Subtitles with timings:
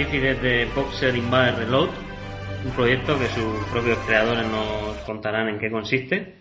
[0.00, 1.90] artífices de Boxer Invader Reload,
[2.64, 6.36] un proyecto que sus propios creadores nos contarán en qué consiste,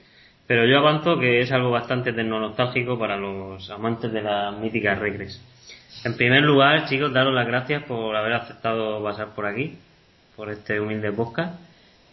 [0.47, 5.43] pero yo avanzo que es algo bastante tecnológico para los amantes de las míticas regres.
[6.05, 9.77] En primer lugar, chicos, daros las gracias por haber aceptado pasar por aquí,
[10.37, 11.59] por este humilde podcast.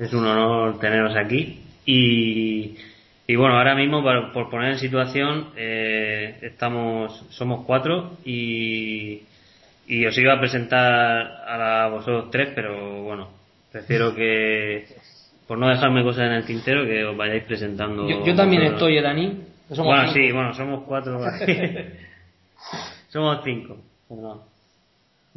[0.00, 2.76] Es un honor teneros aquí y,
[3.24, 9.22] y bueno, ahora mismo por, por poner en situación, eh, estamos, somos cuatro y,
[9.86, 10.82] y os iba a presentar
[11.46, 13.28] a, la- vosotros tres, pero bueno,
[13.72, 14.86] prefiero que,
[15.46, 18.08] por no dejarme cosas en el tintero, que os vayáis presentando.
[18.08, 18.80] Yo, yo también vosotros.
[18.80, 19.40] estoy, ¿eh, Dani.
[19.70, 20.14] Somos bueno, cinco.
[20.14, 21.20] sí, bueno, somos cuatro.
[23.08, 23.76] somos cinco.
[24.08, 24.40] perdón.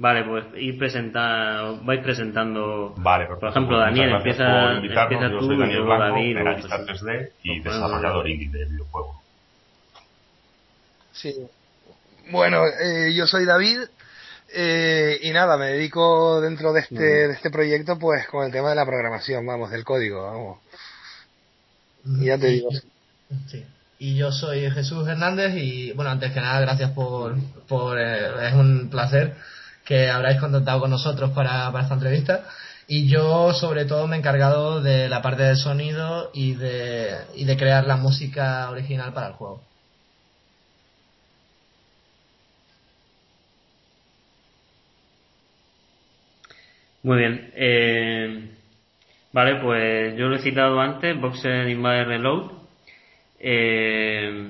[0.02, 2.94] Vale, pues ir presentar, os vais presentando.
[2.97, 3.50] Vale, por perfecto.
[3.59, 6.34] ejemplo, Pues Daniel, empieza, por empieza Yo tú soy Daniel Blanco, David.
[6.36, 7.08] luego analista Jesús.
[7.08, 9.17] 3D y desarrollador indie de videojuegos.
[11.11, 11.36] Sí.
[12.31, 13.80] Bueno, eh, yo soy David
[14.53, 18.69] eh, y nada, me dedico dentro de este, de este proyecto pues con el tema
[18.69, 20.59] de la programación, vamos, del código, vamos.
[22.06, 22.69] Y ya te digo.
[23.47, 23.66] Sí.
[24.00, 27.35] Y yo soy Jesús Hernández y bueno, antes que nada, gracias por,
[27.68, 29.35] por eh, es un placer
[29.85, 32.46] que habráis contactado con nosotros para, para esta entrevista.
[32.88, 37.46] Y yo sobre todo me he encargado de la parte del sonido y de, y
[37.46, 39.69] de crear la música original para el juego.
[47.03, 47.51] Muy bien.
[47.55, 48.49] Eh,
[49.31, 52.51] vale, pues yo lo he citado antes, Boxer Invader Reload.
[53.39, 54.49] Eh,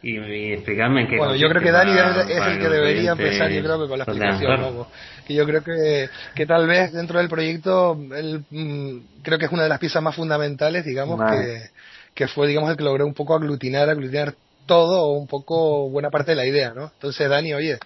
[0.00, 3.12] y, y explicarme en qué Bueno, yo creo que Dani para- es, el que debería
[3.12, 4.86] empezar, yo creo que con la explicación, claro.
[5.26, 9.52] Que yo creo que, que tal vez dentro del proyecto, él, mm, creo que es
[9.52, 11.36] una de las piezas más fundamentales, digamos, Vale.
[11.36, 11.62] que,
[12.14, 14.34] que fue, digamos, el que logró un poco aglutinar, aglutinar
[14.66, 16.90] todo o un poco buena parte de la idea, ¿no?
[16.92, 17.78] Entonces, Dani, oye,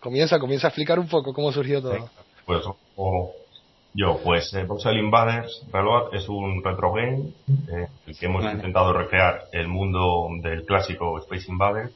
[0.00, 2.10] comienza, comienza a explicar un poco cómo surgió todo.
[2.48, 2.64] Pues
[2.96, 3.30] o-
[3.92, 7.28] yo, pues eh, Voxel Invaders Reload es un retro game
[7.68, 8.56] eh, en el que hemos Vale.
[8.56, 11.92] intentado recrear el mundo del clásico Space Invaders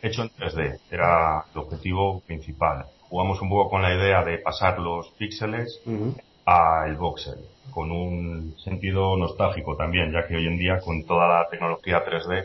[0.00, 0.78] hecho en 3D.
[0.88, 2.84] Era el objetivo principal.
[3.08, 6.14] Jugamos un poco con la idea de pasar los píxeles Ujú.
[6.44, 7.38] al voxel,
[7.72, 12.44] con un sentido nostálgico también, ya que hoy en día con toda la tecnología 3D,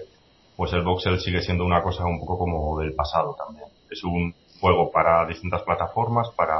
[0.56, 3.68] pues el voxel sigue siendo una cosa un poco como del pasado también.
[3.92, 6.58] Es un juego para distintas plataformas, para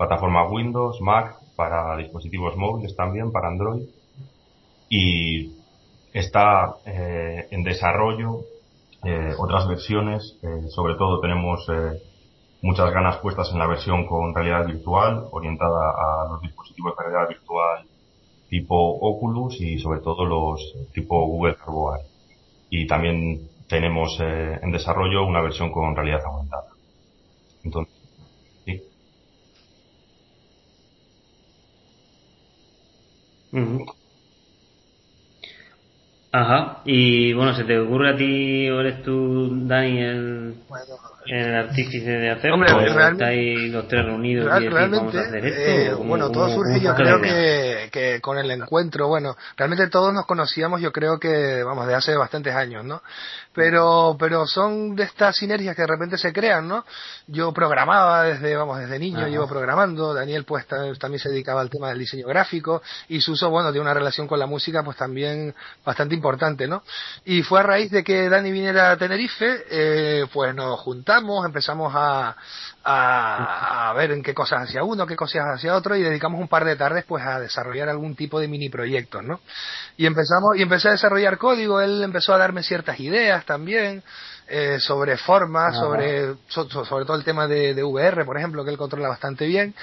[0.00, 3.82] plataforma Windows, Mac, para dispositivos móviles también, para Android,
[4.88, 5.52] y
[6.14, 8.40] está eh, en desarrollo
[9.04, 11.66] eh, otras versiones, eh, sobre todo tenemos
[12.62, 17.28] muchas ganas puestas en la versión con realidad virtual, orientada a los dispositivos de realidad
[17.28, 17.84] virtual
[18.48, 22.00] tipo Oculus y sobre todo los tipo Google Hardware.
[22.70, 26.66] Y también tenemos en desarrollo una versión con realidad aumentada.
[27.62, 27.99] Entonces,
[36.32, 40.64] Ajá, y bueno, ¿se te ocurre a ti o eres tú, Dani, el,
[41.26, 42.54] el artífice de hacerlo?
[42.54, 45.60] Hombre, ¿O realmente- estáis los tres reunidos Real- y decís, realmente, vamos a hacer esto?
[45.60, 49.88] eh, ¿O cómo- bueno, todo surge yo creo que, que con el encuentro, bueno, realmente
[49.88, 53.02] todos nos conocíamos yo creo que, vamos, de hace bastantes años, ¿no?
[53.52, 56.84] Pero, pero son de estas sinergias que de repente se crean, ¿no?
[57.26, 59.28] Yo programaba desde, vamos, desde niño, Ajá.
[59.28, 63.50] llevo programando, Daniel pues ta- también se dedicaba al tema del diseño gráfico y Suso,
[63.50, 65.54] bueno, tiene una relación con la música pues también
[65.84, 66.82] bastante importante, ¿no?
[67.24, 71.09] Y fue a raíz de que Dani viniera a Tenerife, eh, pues nos juntamos,
[71.44, 72.36] empezamos a,
[72.84, 76.48] a, a ver en qué cosas hacía uno, qué cosas hacía otro y dedicamos un
[76.48, 79.40] par de tardes pues a desarrollar algún tipo de mini proyectos, ¿no?
[79.96, 84.02] Y empezamos, y empecé a desarrollar código, él empezó a darme ciertas ideas también,
[84.52, 88.76] eh, sobre formas, sobre, sobre todo el tema de, de, VR, por ejemplo, que él
[88.76, 89.74] controla bastante bien.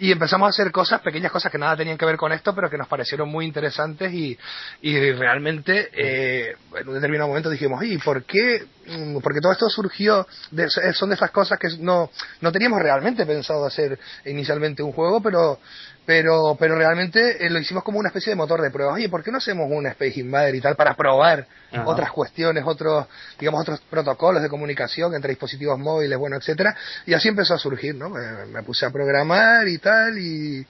[0.00, 2.68] Y empezamos a hacer cosas, pequeñas cosas que nada tenían que ver con esto, pero
[2.68, 4.36] que nos parecieron muy interesantes y,
[4.82, 8.66] y realmente eh, en un determinado momento dijimos, ¿y por qué?
[8.88, 13.24] Mm, porque todo esto surgió, de, son de esas cosas que no, no teníamos realmente
[13.26, 15.60] pensado hacer inicialmente un juego, pero
[16.06, 18.92] pero pero realmente eh, lo hicimos como una especie de motor de prueba.
[18.92, 21.46] Oye, ¿por qué no hacemos un Space Invader y tal para probar
[21.84, 23.06] otras cuestiones, otros
[23.38, 26.74] digamos otros protocolos de comunicación entre dispositivos móviles, bueno, etcétera?
[27.04, 28.10] Y así empezó a surgir, ¿no?
[28.10, 30.66] Me, puse a programar y tal y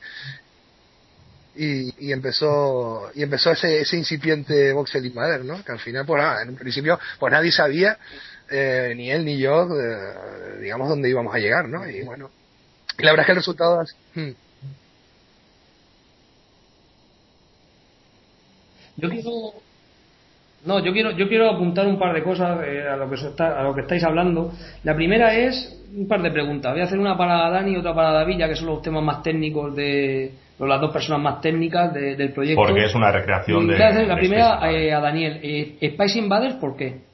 [1.59, 5.63] y, empezó y empezó ese, ese incipiente Voxel Invader, ¿no?
[5.65, 7.99] Que al final, pues nada, en un principio, pues nadie sabía,
[8.51, 11.89] eh, ni él ni yo, eh, digamos, dónde íbamos a llegar, ¿no?
[11.89, 12.31] Y bueno,
[12.99, 13.85] y la verdad es que el resultado...
[14.15, 14.46] Hmm.
[18.97, 19.31] Yo quiero.
[20.65, 23.61] No, yo quiero, yo quiero apuntar un par de cosas eh, a, lo que está,
[23.61, 24.53] a lo que estáis hablando.
[24.83, 26.73] La primera es un par de preguntas.
[26.73, 29.03] Voy a hacer una para Dani y otra para David, ya que son los temas
[29.03, 32.61] más técnicos de, las dos personas más técnicas del proyecto.
[32.61, 33.79] Porque es una recreación de.
[33.79, 35.39] la primera eh, a Daniel.
[35.43, 37.06] Eh, Spice Invaders, ¿por qué?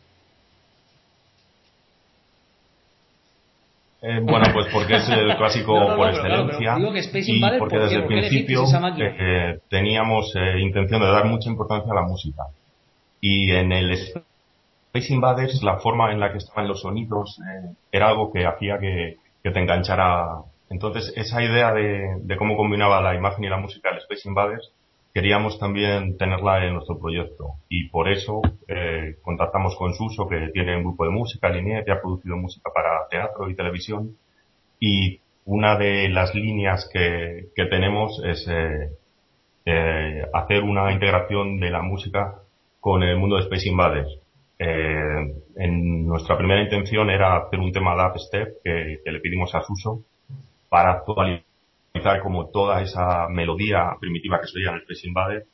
[4.04, 8.64] Eh, bueno, pues porque es el clásico por excelencia y porque desde el principio
[8.98, 12.42] eh, teníamos eh, intención de dar mucha importancia a la música.
[13.20, 17.38] Y en el Space Invaders la forma en la que estaban los sonidos
[17.92, 20.40] era algo que hacía que, te enganchara.
[20.68, 24.72] Entonces esa idea de, de, cómo combinaba la imagen y la música del Space Invaders
[25.12, 30.76] queríamos también tenerla en nuestro proyecto y por eso eh, contactamos con Suso que tiene
[30.76, 34.16] un grupo de música, Línea, que ha producido música para teatro y televisión
[34.80, 38.90] y una de las líneas que, que tenemos es eh,
[39.64, 42.40] eh, hacer una integración de la música
[42.80, 44.18] con el mundo de Space Invaders.
[44.58, 49.54] Eh, en nuestra primera intención era hacer un tema de Step que, que le pedimos
[49.54, 50.02] a Suso
[50.68, 51.51] para actualizar
[52.22, 55.46] como toda esa melodía primitiva que se oía en el Space Invade,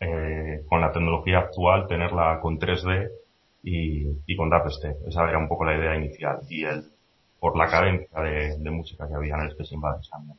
[0.00, 3.10] eh, con la tecnología actual, tenerla con 3D
[3.62, 5.06] y, con Dubstep.
[5.06, 6.40] Esa era un poco la idea inicial.
[6.48, 6.84] Y el,
[7.38, 10.38] por la cadencia de, música que había en el Space Invaders también.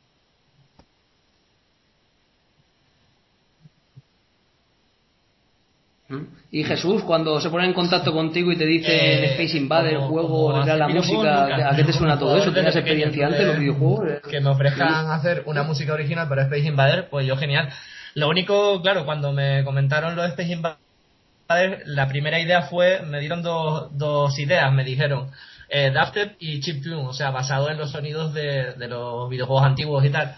[6.52, 10.00] Y Jesús, cuando se pone en contacto contigo y te dice eh, Space Invader, el
[10.02, 12.52] juego, la música, ¿a qué te suena todo eso?
[12.52, 14.20] ¿Tienes experiencia antes los videojuegos?
[14.30, 17.68] Que me ofrezcan hacer una música original para Space Invader, pues yo genial.
[18.14, 23.42] Lo único, claro, cuando me comentaron los Space Invader, la primera idea fue, me dieron
[23.42, 25.30] dos, dos ideas, me dijeron
[25.68, 25.92] eh,
[26.38, 30.36] y Chiptune, o sea, basado en los sonidos de, de los videojuegos antiguos y tal.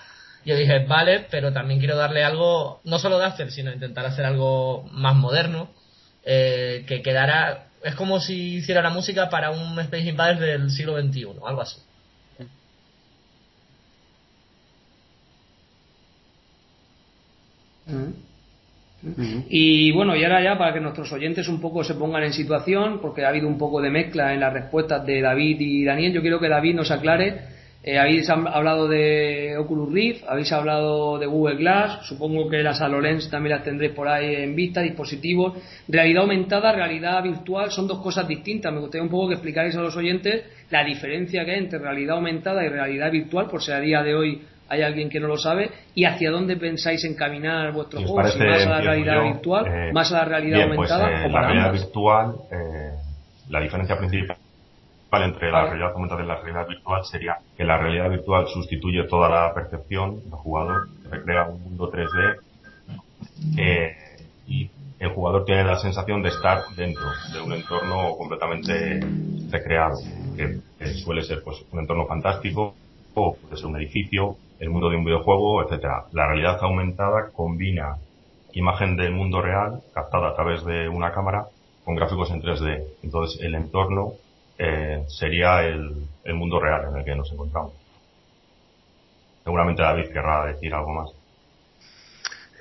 [0.48, 4.24] Yo dije, vale, pero también quiero darle algo, no solo de hacer, sino intentar hacer
[4.24, 5.68] algo más moderno,
[6.24, 10.98] eh, que quedara, es como si hiciera la música para un Space Invaders del siglo
[10.98, 11.82] XXI, algo así.
[19.50, 23.02] Y bueno, y ahora ya para que nuestros oyentes un poco se pongan en situación,
[23.02, 26.22] porque ha habido un poco de mezcla en las respuestas de David y Daniel, yo
[26.22, 31.56] quiero que David nos aclare eh, habéis hablado de Oculus Rift, habéis hablado de Google
[31.56, 35.56] Glass, supongo que las HoloLens también las tendréis por ahí en vista, dispositivos.
[35.86, 38.72] Realidad aumentada, realidad virtual son dos cosas distintas.
[38.72, 42.16] Me gustaría un poco que explicáis a los oyentes la diferencia que hay entre realidad
[42.16, 45.38] aumentada y realidad virtual, por si a día de hoy hay alguien que no lo
[45.38, 50.12] sabe, y hacia dónde pensáis encaminar vuestro juego, más a la realidad virtual, eh, más
[50.12, 51.24] a la realidad pues, aumentada.
[51.24, 52.34] Eh, la realidad virtual,
[53.48, 54.36] la diferencia principal
[55.12, 59.28] entre la realidad aumentada y la realidad virtual sería que la realidad virtual sustituye toda
[59.28, 62.36] la percepción del jugador, recrea un mundo 3D
[63.56, 63.96] eh,
[64.46, 69.00] y el jugador tiene la sensación de estar dentro de un entorno completamente
[69.50, 69.98] recreado,
[70.36, 70.60] que,
[71.04, 72.74] suele ser pues un entorno fantástico
[73.14, 76.04] o puede ser un edificio, el mundo de un videojuego, etcétera.
[76.12, 77.96] La realidad aumentada combina
[78.52, 81.46] imagen del mundo real captada a través de una cámara
[81.84, 82.84] con gráficos en 3D.
[83.02, 84.14] Entonces el entorno
[84.58, 87.72] eh, sería el, el, mundo real en el que nos encontramos.
[89.44, 91.10] Seguramente David querrá decir algo más.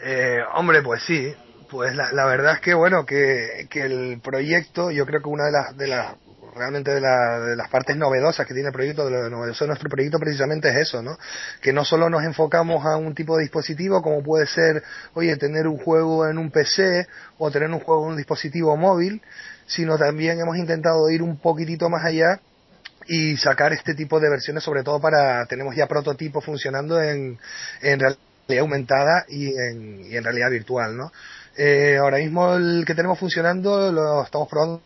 [0.03, 1.33] Eh, hombre, pues sí.
[1.69, 5.45] Pues la, la, verdad es que, bueno, que, que el proyecto, yo creo que una
[5.45, 5.87] de las, de
[6.57, 9.69] realmente de, la, de, las partes novedosas que tiene el proyecto, de lo novedoso de
[9.69, 11.17] nuestro proyecto precisamente es eso, ¿no?
[11.61, 15.67] Que no solo nos enfocamos a un tipo de dispositivo como puede ser, oye, tener
[15.67, 19.21] un juego en un PC o tener un juego en un dispositivo móvil,
[19.67, 22.39] sino también hemos intentado ir un poquitito más allá
[23.07, 27.37] y sacar este tipo de versiones, sobre todo para, tenemos ya prototipos funcionando en,
[27.81, 28.19] en realidad
[28.59, 31.11] aumentada y en, y en realidad virtual, ¿no?
[31.57, 34.81] Eh, ahora mismo el que tenemos funcionando lo estamos probando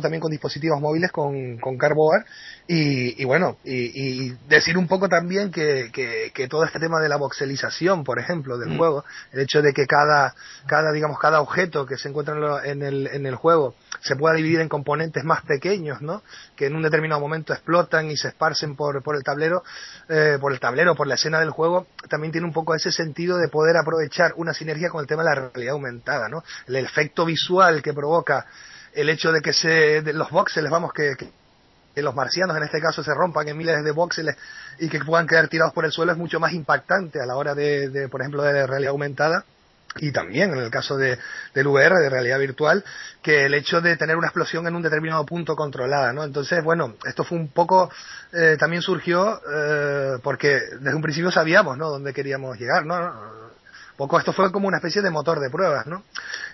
[0.00, 2.24] también con dispositivos móviles con, con Carboard
[2.66, 7.00] y, y bueno, y, y, decir un poco también que, que, que, todo este tema
[7.00, 8.78] de la voxelización, por ejemplo, del mm.
[8.78, 10.34] juego, el hecho de que cada,
[10.66, 12.34] cada, digamos, cada objeto que se encuentra
[12.64, 16.22] en, el, en el juego se pueda dividir en componentes más pequeños, ¿no?
[16.56, 19.62] Que en un determinado momento explotan y se esparcen por, por el tablero,
[20.08, 23.36] eh, por el tablero, por la escena del juego, también tiene un poco ese sentido
[23.36, 26.42] de poder aprovechar una sinergia con el tema de la realidad aumentada, ¿no?
[26.66, 28.46] El efecto visual que provoca
[28.94, 32.80] el hecho de que se, de los voxeles, vamos, que, que, los marcianos en este
[32.80, 34.36] caso se rompan en miles de voxeles
[34.80, 37.54] y que puedan quedar tirados por el suelo es mucho más impactante a la hora
[37.54, 39.44] de, de por ejemplo, de realidad aumentada
[39.96, 41.18] y también en el caso de,
[41.54, 42.84] del VR, de realidad virtual,
[43.22, 46.24] que el hecho de tener una explosión en un determinado punto controlada, ¿no?
[46.24, 47.90] Entonces, bueno, esto fue un poco,
[48.32, 51.90] eh, también surgió eh, porque desde un principio sabíamos, ¿no?
[51.90, 53.43] Dónde queríamos llegar, ¿no?
[53.96, 56.04] Poco esto fue como una especie de motor de pruebas, ¿no?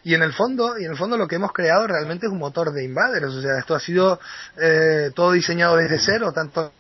[0.02, 2.38] Y en el fondo, y en el fondo lo que hemos creado realmente es un
[2.38, 4.20] motor de invaders, o sea, esto ha sido
[4.61, 6.73] eh, todo diseñado desde cero, tanto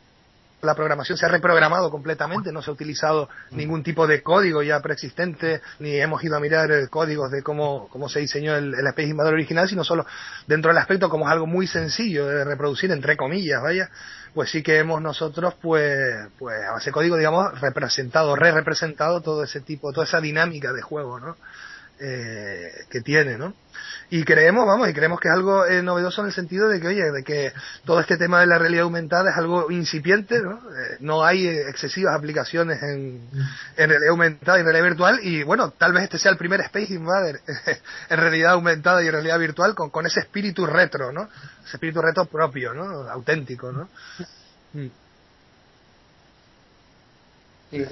[0.62, 4.80] la programación se ha reprogramado completamente, no se ha utilizado ningún tipo de código ya
[4.80, 8.86] preexistente, ni hemos ido a mirar el códigos de cómo, cómo se diseñó el, el
[8.88, 10.04] Space original, sino solo
[10.46, 13.88] dentro del aspecto como es algo muy sencillo de reproducir, entre comillas, vaya,
[14.34, 19.60] pues sí que hemos nosotros, pues, pues a base código, digamos, representado, re-representado todo ese
[19.60, 21.36] tipo, toda esa dinámica de juego, ¿no?
[22.02, 23.52] Eh, que tiene, ¿no?
[24.08, 26.88] Y creemos, vamos, y creemos que es algo eh, novedoso en el sentido de que,
[26.88, 27.52] oye, de que
[27.84, 30.54] todo este tema de la realidad aumentada es algo incipiente, ¿no?
[30.54, 33.20] Eh, no hay excesivas aplicaciones en,
[33.76, 36.60] en, realidad aumentada y en realidad virtual, y bueno, tal vez este sea el primer
[36.62, 37.40] Space Invader
[38.08, 41.28] en realidad aumentada y en realidad virtual con, con ese espíritu retro, ¿no?
[41.66, 43.10] Ese espíritu retro propio, ¿no?
[43.10, 43.90] Auténtico, ¿no?
[44.72, 44.88] Mm.
[47.70, 47.86] Sí.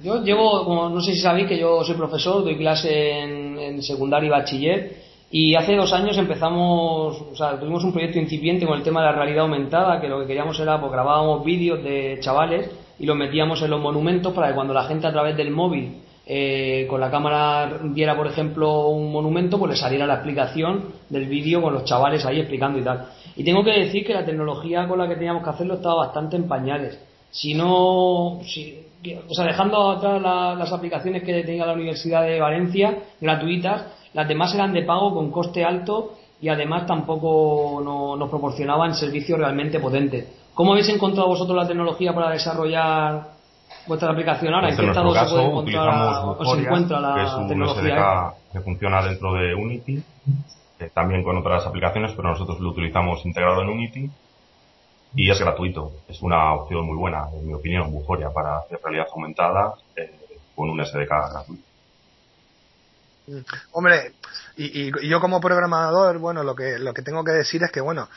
[0.00, 3.82] Yo llevo, como no sé si sabéis que yo soy profesor, doy clase en, en
[3.82, 8.76] secundaria y bachiller y hace dos años empezamos, o sea, tuvimos un proyecto incipiente con
[8.76, 12.18] el tema de la realidad aumentada, que lo que queríamos era, pues grabábamos vídeos de
[12.20, 12.70] chavales
[13.00, 16.02] y los metíamos en los monumentos para que cuando la gente a través del móvil
[16.26, 21.26] eh, con la cámara viera, por ejemplo, un monumento, pues le saliera la explicación del
[21.26, 23.08] vídeo con los chavales ahí explicando y tal.
[23.34, 26.36] Y tengo que decir que la tecnología con la que teníamos que hacerlo estaba bastante
[26.36, 26.98] en pañales.
[27.30, 32.98] Si no, si, o sea, dejando atrás las aplicaciones que tenía la Universidad de Valencia,
[33.20, 38.94] gratuitas, las demás eran de pago con coste alto y además tampoco no, nos proporcionaban
[38.94, 40.26] servicios realmente potentes.
[40.54, 43.28] ¿Cómo habéis encontrado vosotros la tecnología para desarrollar
[43.86, 44.70] vuestra aplicación ahora?
[44.70, 48.32] ¿En qué estado se puede encontrar o se encuentra la que es un tecnología?
[48.52, 50.00] que funciona dentro de Unity,
[50.78, 54.10] eh, también con otras aplicaciones, pero nosotros lo utilizamos integrado en Unity
[55.14, 55.92] y es gratuito.
[56.08, 60.10] Es una opción muy buena, en mi opinión, Buforia, para hacer realidad aumentada eh,
[60.54, 61.63] con un SDK gratuito.
[63.72, 64.12] Hombre,
[64.56, 67.80] y, y, yo como programador, bueno, lo que lo que tengo que decir es que
[67.80, 68.08] bueno,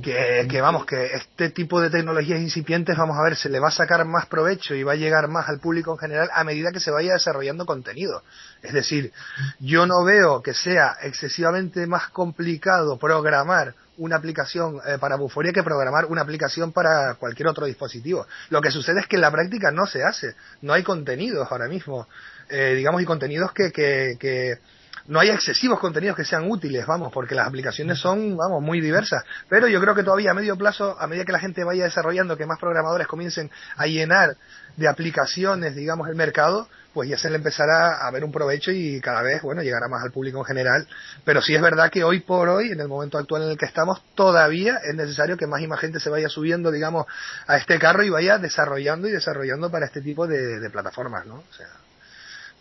[0.00, 3.68] que, que, vamos, que este tipo de tecnologías incipientes, vamos a ver, se le va
[3.68, 6.70] a sacar más provecho y va a llegar más al público en general a medida
[6.70, 8.22] que se vaya desarrollando contenido.
[8.62, 9.12] Es decir,
[9.58, 15.62] yo no veo que sea excesivamente más complicado programar una aplicación eh, para Buforia que
[15.62, 18.26] programar una aplicación para cualquier otro dispositivo.
[18.50, 21.68] Lo que sucede es que en la práctica no se hace, no hay contenidos ahora
[21.68, 22.08] mismo,
[22.48, 24.58] eh, digamos, y contenidos que, que,
[25.06, 29.22] no hay excesivos contenidos que sean útiles, vamos, porque las aplicaciones son, vamos, muy diversas.
[29.50, 32.38] Pero yo creo que todavía a medio plazo, a medida que la gente vaya desarrollando,
[32.38, 34.36] que más programadores comiencen a llenar
[34.76, 39.00] de aplicaciones, digamos, el mercado, pues ya se le empezará a ver un provecho y
[39.00, 40.86] cada vez, bueno, llegará más al público en general.
[41.24, 43.66] Pero sí es verdad que hoy por hoy, en el momento actual en el que
[43.66, 47.06] estamos, todavía es necesario que más y más gente se vaya subiendo, digamos,
[47.46, 51.34] a este carro y vaya desarrollando y desarrollando para este tipo de, de plataformas, ¿no?
[51.34, 51.66] O sea,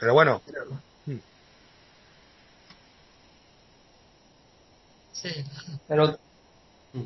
[0.04, 0.42] pero bueno.
[5.14, 5.30] Sí.
[5.88, 6.18] Pero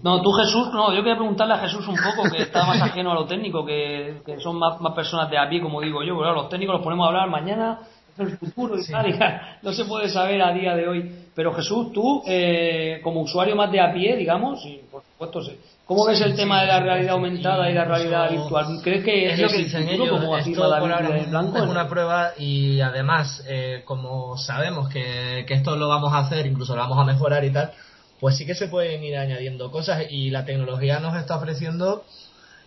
[0.01, 3.11] no, tú Jesús, no, yo quería preguntarle a Jesús un poco, que está más ajeno
[3.11, 6.17] a lo técnico, que, que son más, más, personas de a pie, como digo yo,
[6.17, 7.81] pero los técnicos los ponemos a hablar mañana,
[8.17, 9.19] el futuro y tal, y
[9.61, 11.26] no se puede saber a día de hoy.
[11.37, 15.39] Pero Jesús, tú, eh, como usuario más de a pie, digamos, y por supuesto,
[15.85, 18.79] ¿cómo ves el tema de la realidad aumentada y la realidad virtual?
[18.83, 20.09] ¿Crees que es, lo que dicen ellos?
[20.09, 25.53] Como esto por ahora blanco, es una prueba y además, eh, como sabemos que, que
[25.53, 27.71] esto lo vamos a hacer, incluso lo vamos a mejorar y tal,
[28.19, 32.03] pues sí que se pueden ir añadiendo cosas y la tecnología nos está ofreciendo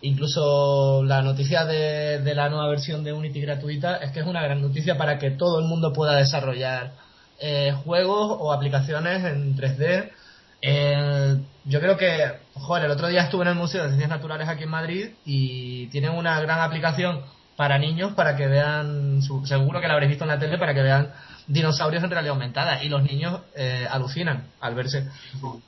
[0.01, 4.41] incluso la noticia de, de, la nueva versión de Unity gratuita es que es una
[4.41, 6.93] gran noticia para que todo el mundo pueda desarrollar
[7.41, 10.11] eh, juegos o aplicaciones en 3D.
[10.61, 14.47] Eh, yo creo que, joder, el otro día estuve en el Museo de Ciencias Naturales
[14.47, 17.21] aquí en Madrid y tienen una gran aplicación
[17.55, 20.81] para niños para que vean, seguro que lo habréis visto en la tele, para que
[20.81, 21.11] vean
[21.47, 25.07] dinosaurios en realidad aumentada y los niños eh, alucinan al verse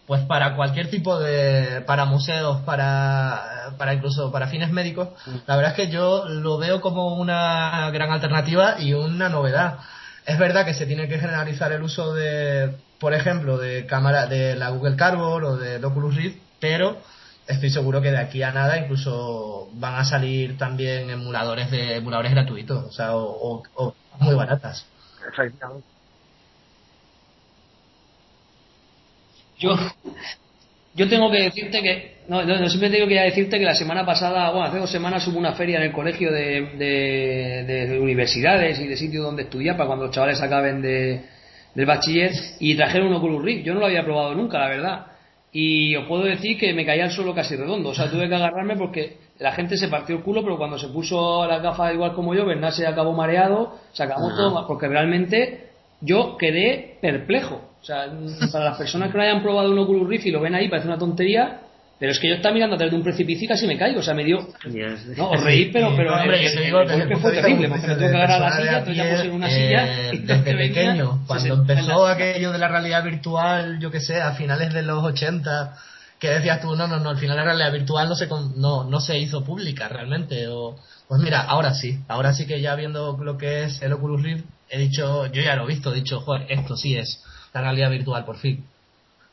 [0.06, 5.10] pues para cualquier tipo de para museos para para incluso para fines médicos
[5.46, 9.80] la verdad es que yo lo veo como una gran alternativa y una novedad
[10.26, 14.56] es verdad que se tiene que generalizar el uso de por ejemplo de cámara de
[14.56, 17.02] la Google Cardboard o de Oculus Rift pero
[17.48, 22.32] estoy seguro que de aquí a nada incluso van a salir también emuladores de emuladores
[22.32, 23.64] gratuitos o sea o
[24.20, 24.86] muy baratas.
[29.60, 29.76] Yo,
[30.96, 34.50] yo tengo que decirte que, no, no, siempre tengo que decirte que la semana pasada,
[34.52, 38.96] bueno, hace dos semanas hubo una feria en el colegio de, de, universidades y de
[38.96, 41.22] sitios donde estudiar para cuando los chavales acaben de,
[41.76, 43.66] del bachiller y trajeron un Oculus Rift.
[43.66, 45.06] Yo no lo había probado nunca, la verdad.
[45.52, 47.90] Y os puedo decir que me caía el suelo casi redondo.
[47.90, 50.88] O sea, tuve que agarrarme porque la gente se partió el culo, pero cuando se
[50.88, 55.70] puso las gafas igual como yo, Bernard se acabó mareado, se acabó todo, porque realmente
[56.02, 57.62] yo quedé perplejo.
[57.82, 58.08] O sea,
[58.52, 60.88] para las personas que no hayan probado un Oculus Rift y lo ven ahí, parece
[60.88, 61.63] una tontería,
[62.04, 64.02] pero es que yo estaba mirando a través de un precipicio y casi me caigo.
[64.02, 64.46] O sea, me dio.
[65.16, 68.44] No, os reí, pero, pero hombre, el, golpe fue terrible, porque me tuve que agarrar
[68.44, 70.12] a la silla, entonces ya puse en una silla.
[70.12, 74.74] Eh, desde pequeño, cuando empezó aquello de la realidad virtual, yo que sé, a finales
[74.74, 75.78] de los 80
[76.20, 79.00] que decías tú, no, no, no, al final la realidad virtual no se, no, no
[79.00, 80.50] se hizo pública realmente.
[80.50, 80.76] O,
[81.08, 84.44] pues mira, ahora sí, ahora sí que ya viendo lo que es el Oculus Rift,
[84.70, 87.92] he dicho, yo ya lo he visto, he dicho, joder, esto sí es la realidad
[87.92, 88.66] virtual, por fin.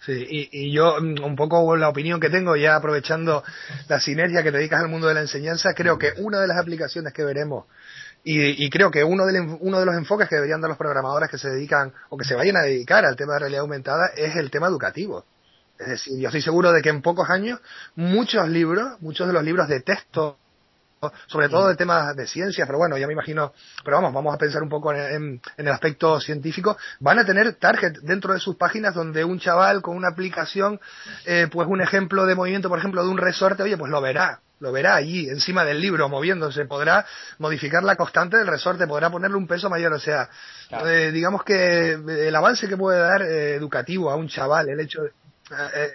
[0.05, 3.45] Sí, y, y, yo mm, un poco la opinión que tengo, ya aprovechando
[3.89, 6.59] la sinergia que te dedicas al mundo de la enseñanza, creo que una de las
[6.59, 7.67] aplicaciones que veremos
[8.23, 11.31] y, y, creo que uno de, uno de los enfoques que deberían dar los programadores
[11.31, 14.37] que se dedican o que se vayan a dedicar al tema de realidad aumentada es
[14.37, 15.25] el tema educativo.
[15.79, 17.61] Es decir, yo estoy seguro de que en pocos años
[17.95, 20.39] muchos libros, muchos de los libros de texto,
[21.29, 24.39] sobre todo de temas de ciencia, pero bueno, ya me imagino, pero vamos, vamos a
[24.39, 28.95] pensar un poco en, el aspecto científico, van a tener target dentro de sus páginas
[28.95, 30.79] donde un chaval con una aplicación,
[31.25, 34.41] eh, pues un ejemplo de movimiento, por ejemplo, de un resorte, oye, pues lo verá,
[34.59, 37.07] lo verá allí, encima del libro, moviéndose, podrá
[37.39, 40.29] modificar la constante del resorte, podrá ponerle un peso mayor, o sea,
[40.85, 45.01] eh, digamos que el avance que puede dar eh, educativo a un chaval, el hecho
[45.01, 45.13] de,
[45.75, 45.93] eh,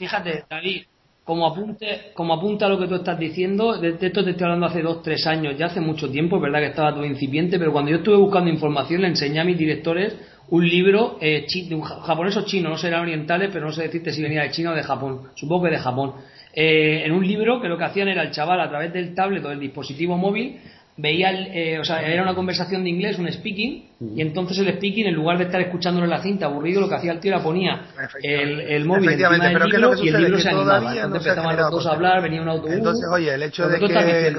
[0.00, 0.84] Fíjate, David,
[1.24, 4.80] como apunte, como apunta lo que tú estás diciendo, de, esto te estoy hablando hace
[4.80, 7.90] dos, tres años, ya hace mucho tiempo, es verdad que estaba todo incipiente, pero cuando
[7.90, 10.16] yo estuve buscando información le enseñé a mis directores
[10.48, 14.10] un libro eh, de un japonés o chino, no serán orientales, pero no sé decirte
[14.10, 16.14] si venía de China o de Japón, supongo que de Japón.
[16.54, 19.44] Eh, en un libro que lo que hacían era el chaval a través del tablet
[19.44, 20.60] o del dispositivo móvil
[21.00, 25.06] veía, eh, o sea, era una conversación de inglés, un speaking, y entonces el speaking,
[25.06, 27.42] en lugar de estar escuchándolo en la cinta aburrido, lo que hacía el tío era
[27.42, 27.82] ponía
[28.22, 30.94] el, el móvil encima del pero libro y el libro se animaba.
[30.94, 32.72] Entonces empezaban los dos a hablar, venía un autobús.
[32.72, 34.34] Entonces, oye, el hecho de que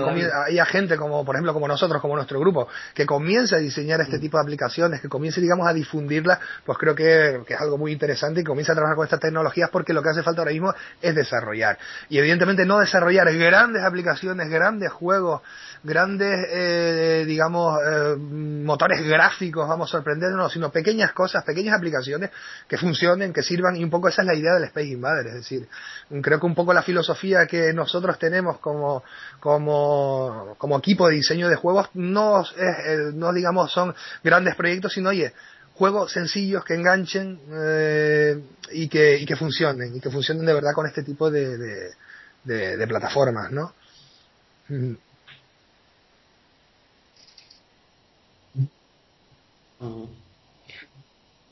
[0.48, 4.18] haya gente como, por ejemplo, como nosotros, como nuestro grupo, que comience a diseñar este
[4.20, 7.92] tipo de aplicaciones, que comience, digamos, a difundirlas, pues creo que, que es algo muy
[7.92, 10.74] interesante y comience a trabajar con estas tecnologías porque lo que hace falta ahora mismo
[11.02, 11.78] es desarrollar.
[12.10, 15.42] Y evidentemente no desarrollar grandes aplicaciones, grandes juegos,
[15.84, 22.30] grandes, eh, digamos, eh, motores gráficos, vamos a sorprendernos, sino pequeñas cosas, pequeñas aplicaciones
[22.68, 25.34] que funcionen, que sirvan, y un poco esa es la idea del Space Invader, es
[25.36, 25.68] decir,
[26.22, 29.04] creo que un poco la filosofía que nosotros tenemos como,
[29.40, 34.94] como, como equipo de diseño de juegos no es, eh, no digamos son grandes proyectos,
[34.94, 35.34] sino oye,
[35.74, 37.40] juegos sencillos que enganchen
[38.72, 41.58] y, que, y que funcionen, y que funcionen de verdad con este tipo de,
[42.44, 43.74] de, plataformas, ¿no?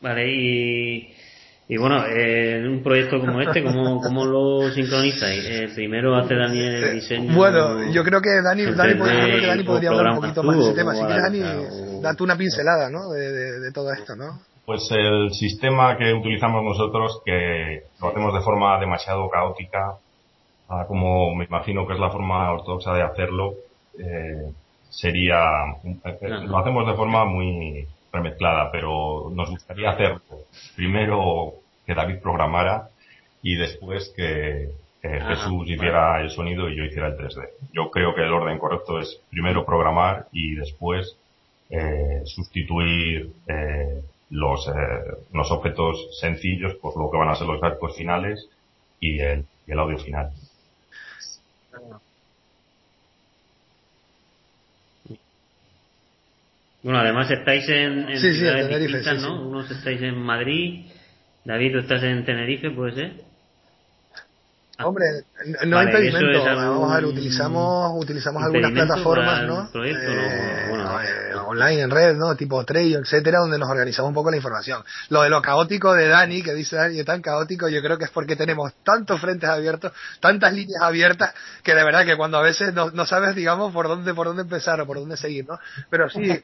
[0.02, 1.14] Vale, y,
[1.68, 5.46] y bueno, en un proyecto como este, ¿cómo, cómo lo sincronizáis?
[5.46, 7.36] Eh, primero hace Daniel el diseño.
[7.36, 10.64] Bueno, yo creo que Dani, Dani, podría, que Dani podría hablar un poquito más de
[10.64, 10.96] ese tema.
[10.96, 13.10] Si quieres, Dani, date una pincelada ¿no?
[13.10, 14.40] de, de, todo esto, ¿no?
[14.66, 19.96] Pues el sistema que utilizamos nosotros, que lo hacemos de forma demasiado caótica,
[20.88, 23.54] como me imagino que es la forma ortodoxa de hacerlo,
[23.98, 24.52] eh,
[24.90, 25.40] sería,
[25.84, 30.18] eh, lo hacemos de forma muy, remezclada, pero nos gustaría hacer
[30.76, 31.54] primero
[31.86, 32.90] que David programara
[33.42, 34.70] y después que,
[35.02, 37.48] Jesús hiciera el sonido y yo hiciera el 3D.
[37.72, 41.16] Yo creo que el orden correcto es primero programar y después
[41.70, 44.72] eh, sustituir eh, los, eh,
[45.32, 48.50] los objetos sencillos por lo que van a ser los gráficos finales
[49.00, 50.32] y el, y el audio final.
[56.82, 59.48] Bueno, además estáis en, en ciudades distintas, ¿no?
[59.48, 60.86] Unos estáis en Madrid,
[61.44, 63.30] David, tú estás en Tenerife, ¿puede ser?
[64.82, 65.06] Hombre,
[65.66, 66.46] no hay impedimento.
[66.46, 69.84] Vamos a ver, utilizamos, utilizamos algunas plataformas, ¿no?
[69.84, 72.34] Eh, eh, online, en red, ¿no?
[72.36, 74.82] Tipo Trello, etcétera, donde nos organizamos un poco la información.
[75.10, 78.06] Lo de lo caótico de Dani, que dice Dani, es tan caótico, yo creo que
[78.06, 82.42] es porque tenemos tantos frentes abiertos, tantas líneas abiertas, que de verdad que cuando a
[82.42, 85.60] veces no, no sabes, digamos, por dónde, por dónde empezar o por dónde seguir, ¿no?
[85.90, 86.42] Pero sí,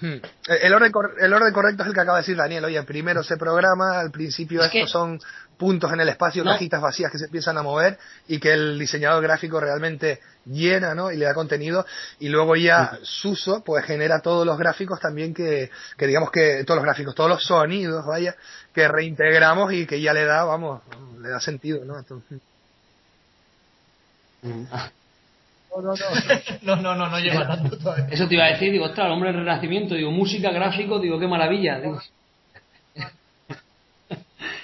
[0.00, 2.64] hmm, el orden, el orden correcto es el que acaba de decir Daniel.
[2.64, 5.20] Oye, primero se programa, al principio estos son
[5.56, 9.22] puntos en el espacio, cajitas vacías que se empiezan a mover y que el diseñador
[9.22, 11.10] gráfico realmente llena, ¿no?
[11.10, 11.86] Y le da contenido
[12.18, 16.76] y luego ya Suso pues genera todos los gráficos también que, que digamos que todos
[16.76, 18.36] los gráficos, todos los sonidos, vaya,
[18.74, 20.82] que reintegramos y que ya le da, vamos,
[21.20, 21.96] le da sentido, ¿no?
[24.42, 24.66] No,
[25.82, 25.92] no,
[26.62, 27.76] no, no, no, no lleva tanto
[28.10, 31.18] Eso te iba a decir, digo, ostras, el hombre del renacimiento, digo, música, gráfico, digo,
[31.18, 31.80] qué maravilla.
[31.80, 32.00] Digo.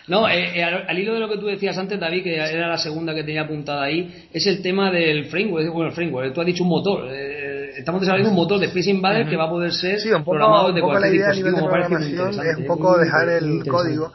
[0.09, 2.77] No, eh, eh, al, hilo de lo que tú decías antes, David, que era la
[2.77, 5.73] segunda que tenía apuntada ahí, es el tema del framework.
[5.73, 7.09] Bueno, el framework, tú has dicho un motor.
[7.09, 10.25] Eh, estamos desarrollando un motor de Space Invader que va a poder ser sí, un
[10.25, 11.69] poco, programado desde cualquier la idea dispositivo.
[11.69, 14.13] A nivel de es un poco dejar el código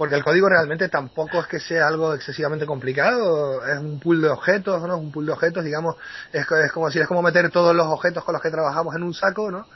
[0.00, 4.30] porque el código realmente tampoco es que sea algo excesivamente complicado, es un pool de
[4.30, 4.96] objetos, ¿no?
[4.96, 5.94] Un pool de objetos, digamos,
[6.32, 9.12] es, como si es como meter todos los objetos con los que trabajamos en un
[9.12, 9.66] saco, ¿no?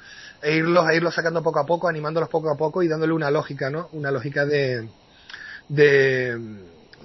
[0.41, 3.31] E irlos, e irlos sacando poco a poco, animándolos poco a poco y dándole una
[3.31, 3.91] lógica, ¿no?
[3.93, 4.89] Una lógica de,
[5.69, 6.39] de,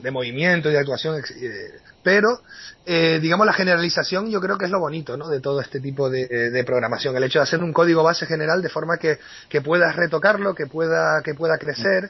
[0.01, 2.39] de movimiento y de actuación, eh, pero
[2.85, 5.27] eh, digamos la generalización yo creo que es lo bonito ¿no?
[5.27, 8.25] de todo este tipo de, eh, de, programación el hecho de hacer un código base
[8.25, 12.09] general de forma que, que puedas retocarlo que pueda que pueda crecer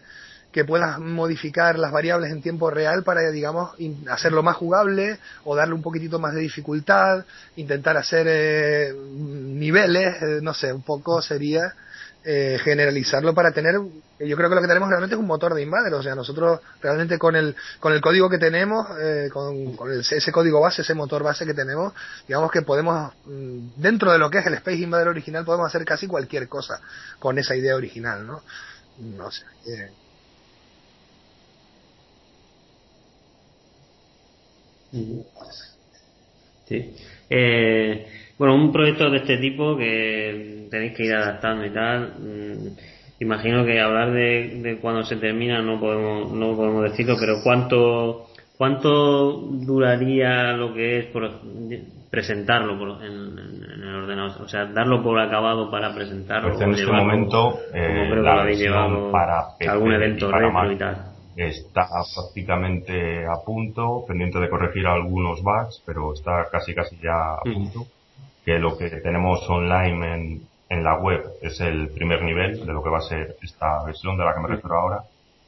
[0.52, 3.72] que puedas modificar las variables en tiempo real para, digamos,
[4.10, 7.24] hacerlo más jugable o darle un poquitito más de dificultad,
[7.56, 11.76] intentar hacer eh, niveles, eh, no sé, un poco sería
[12.24, 15.62] eh, generalizarlo para tener, yo creo que lo que tenemos realmente es un motor de
[15.62, 18.88] Invader, o sea, nosotros realmente con el, con el código que tenemos,
[19.32, 21.94] con, con ese código base, ese motor base que tenemos,
[22.28, 25.86] digamos que podemos, mm, dentro de lo que es el Space Invader original, podemos hacer
[25.86, 26.82] casi cualquier cosa
[27.20, 28.42] con esa idea original, ¿no?
[28.98, 29.46] No sé.
[36.66, 36.94] Sí.
[37.30, 42.14] Eh, bueno, un proyecto de este tipo que tenéis que ir adaptando y tal.
[42.20, 42.68] Mm,
[43.20, 49.34] imagino que hablar de, cuando se termina no podemos no podemos decirlo, pero cuánto cuánto
[49.34, 51.30] duraría lo que es por
[52.10, 56.50] presentarlo en, el ordenador, o sea, darlo por acabado para presentarlo.
[56.50, 63.26] Pues en este momento, eh, la versión para algún evento retro y tal está prácticamente
[63.26, 67.86] a punto, pendiente de corregir algunos bugs, pero está casi casi ya a punto.
[68.44, 72.84] Que lo que tenemos online en, en la web es el primer nivel de lo
[72.84, 75.04] que va a ser esta versión de la que me refiero ahora.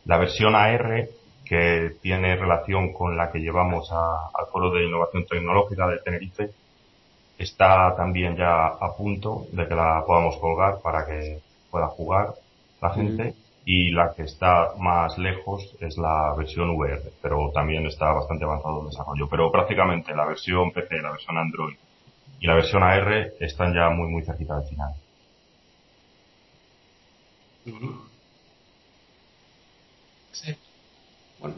[0.05, 1.07] La versión AR,
[1.45, 6.49] que tiene relación con la que llevamos al Foro de Innovación Tecnológica de Tenerife,
[7.37, 12.33] está también ya a punto de que la podamos colgar para que pueda jugar
[12.81, 18.11] la gente y la que está más lejos es la versión VR, pero también está
[18.11, 19.27] bastante avanzado el desarrollo.
[19.29, 21.75] Pero prácticamente la versión PC, la versión Android
[22.39, 24.93] y la versión AR están ya muy muy cerquita del final.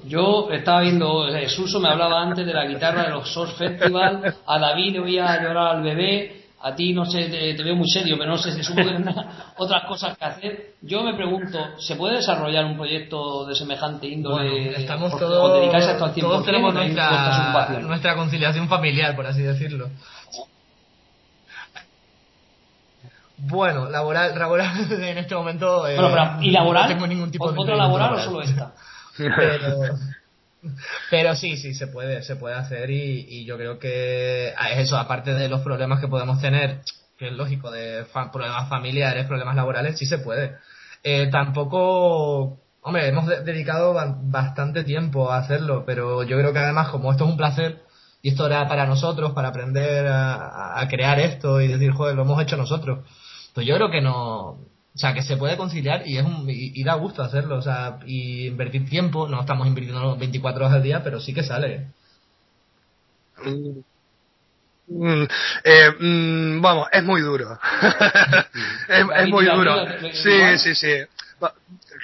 [0.06, 4.60] Yo estaba viendo, Suso me hablaba antes de la guitarra de los Source Festival, a
[4.60, 8.16] David le voy a llorar al bebé, a ti no sé, te, veo muy serio,
[8.18, 9.04] pero no sé, si supongo que
[9.58, 10.74] otras cosas que hacer.
[10.82, 14.72] Yo me pregunto, ¿se puede desarrollar un proyecto de semejante índole?
[14.80, 19.42] estamos todos, o dedicarse a esto al todos tenemos nuestra, nuestra conciliación familiar, por así
[19.42, 19.90] decirlo.
[23.38, 25.86] Bueno, laboral, laboral en este momento.
[25.86, 25.98] Eh,
[26.42, 26.84] ¿y laboral?
[26.84, 28.72] No tengo ningún tipo de ¿Otro laboral o solo esta?
[29.18, 29.96] Pero,
[31.10, 35.34] pero sí, sí, se puede, se puede hacer y, yo creo que ah, eso, aparte
[35.34, 36.82] de los problemas que podemos tener,
[37.18, 40.58] que es lógico, de problemas familiares, problemas laborales, sí se puede.
[41.04, 47.12] Eh, tampoco, hombre, hemos dedicado bastante tiempo a hacerlo, pero yo creo que además como
[47.12, 47.84] esto es un placer
[48.22, 52.24] y esto era para nosotros, para aprender a, a crear esto y decir, joder, lo
[52.24, 53.06] hemos hecho nosotros,
[53.54, 54.60] pues yo creo que no,
[54.96, 58.00] o sea, que se puede conciliar y es un, y, da gusto hacerlo, o sea,
[58.06, 61.88] y invertir tiempo, no estamos invirtiendo 24 horas al día, pero sí que sale.
[64.88, 65.24] Mm,
[65.64, 67.58] eh, mm, vamos, es muy duro.
[68.88, 69.86] es, muy duro.
[70.14, 70.94] Sí, sí, sí.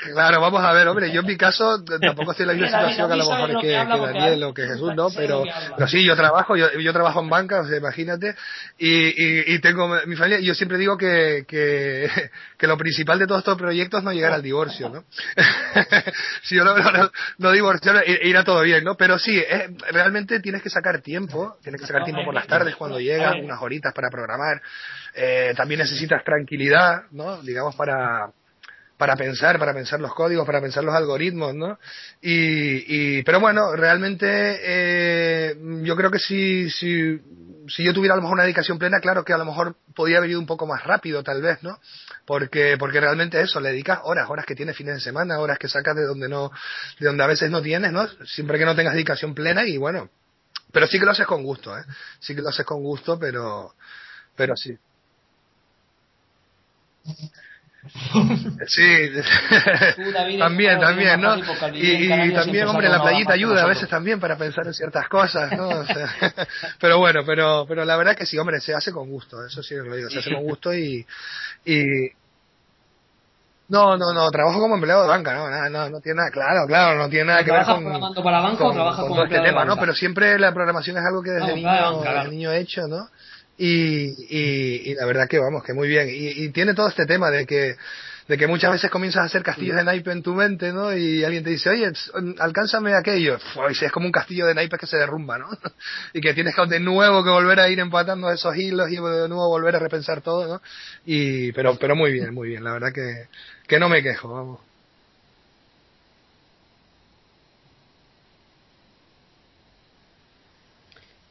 [0.01, 3.07] Claro, vamos a ver, hombre, yo en mi caso tampoco estoy en la misma situación
[3.07, 5.09] que a lo mejor que, que, Daniel o que Jesús, ¿no?
[5.09, 5.43] Pero,
[5.75, 8.35] pero sí, yo trabajo, yo, yo trabajo en banca, o sea, imagínate,
[8.77, 12.09] y, y, y tengo mi familia, y yo siempre digo que, que,
[12.57, 15.03] que lo principal de todos estos proyectos es no llegar al divorcio, ¿no?
[16.43, 18.95] si yo no, no, no divorcio, irá todo bien, ¿no?
[18.95, 22.75] Pero sí, es, realmente tienes que sacar tiempo, tienes que sacar tiempo por las tardes
[22.75, 24.61] cuando llegan, unas horitas para programar,
[25.13, 27.41] eh, también necesitas tranquilidad, ¿no?
[27.41, 28.31] Digamos, para,
[28.99, 31.79] para pensar, para pensar los códigos, para pensar los algoritmos, ¿no?
[32.21, 34.27] Y, y pero bueno, realmente
[34.61, 37.17] eh, yo creo que si, si,
[37.69, 40.17] si yo tuviera a lo mejor una dedicación plena, claro que a lo mejor podría
[40.17, 41.79] haber ido un poco más rápido, tal vez, ¿no?
[42.25, 45.69] Porque, porque realmente eso, le dedicas horas, horas que tienes fines de semana, horas que
[45.69, 46.51] sacas de donde no,
[46.99, 48.05] de donde a veces no tienes, ¿no?
[48.25, 50.09] Siempre que no tengas dedicación plena y bueno,
[50.73, 51.85] pero sí que lo haces con gusto, ¿eh?
[52.19, 53.75] Sí que lo haces con gusto, pero,
[54.35, 54.77] pero sí.
[58.67, 59.09] Sí,
[60.37, 61.37] también, también, ¿no?
[61.73, 65.51] Y, y también, hombre, la playita ayuda a veces también para pensar en ciertas cosas,
[65.53, 65.69] ¿no?
[65.69, 66.13] O sea,
[66.79, 69.75] pero bueno, pero, pero la verdad que sí, hombre, se hace con gusto, eso sí
[69.75, 71.05] lo digo, se hace con gusto y,
[71.63, 71.85] y
[73.69, 76.65] no, no, no, trabajo como empleado de banca, no, no, no, no tiene nada, claro,
[76.67, 79.15] claro, no tiene nada que ver con, programando para banco con, o trabajas con como
[79.23, 79.77] todo este tema, ¿no?
[79.77, 82.17] Pero siempre la programación es algo que desde No, niño, claro.
[82.17, 83.07] desde niño he hecho, ¿no?
[83.61, 86.07] Y, y, y la verdad que vamos, que muy bien.
[86.07, 87.75] Y, y tiene todo este tema de que,
[88.29, 90.95] de que muchas veces comienzas a hacer castillos de naipes en tu mente, ¿no?
[90.95, 91.91] Y alguien te dice, oye,
[92.39, 93.37] alcánzame aquello.
[93.53, 95.49] Pues es como un castillo de naipes que se derrumba, ¿no?
[96.13, 99.27] y que tienes que de nuevo que volver a ir empatando esos hilos y de
[99.27, 100.61] nuevo volver a repensar todo, ¿no?
[101.05, 102.63] Y, pero, pero muy bien, muy bien.
[102.63, 103.27] La verdad que,
[103.67, 104.59] que no me quejo, vamos.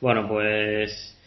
[0.01, 1.18] Bueno, pues.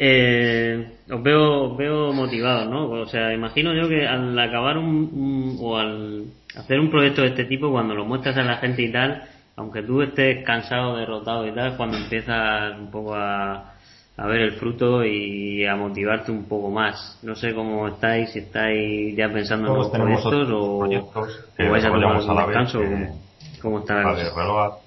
[0.00, 2.88] Eh, os veo, os veo motivados, ¿no?
[2.88, 6.24] O sea, imagino yo que al acabar un, un- o al
[6.56, 9.24] hacer un proyecto de este tipo, cuando lo muestras a la gente y tal,
[9.56, 13.74] aunque tú estés cansado, derrotado y tal, cuando empiezas un poco a,
[14.16, 17.18] a ver el fruto y a motivarte un poco más.
[17.24, 21.70] No sé cómo estáis, si estáis ya pensando en los proyectos o, proyectos que o
[21.72, 22.78] vais a tomar un descanso.
[22.80, 23.20] que- ¿cómo,
[23.62, 24.78] cómo está la Vale, cosa?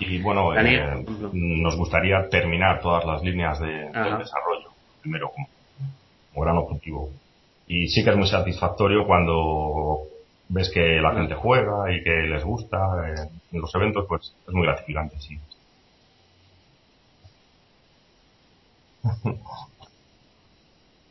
[0.00, 4.70] Y bueno, eh, nos gustaría terminar todas las líneas de, del desarrollo,
[5.02, 5.48] primero como,
[6.32, 7.10] como gran objetivo.
[7.66, 10.00] Y sí que es muy satisfactorio cuando
[10.48, 14.54] ves que la gente juega y que les gusta eh, en los eventos, pues es
[14.54, 15.38] muy gratificante, sí.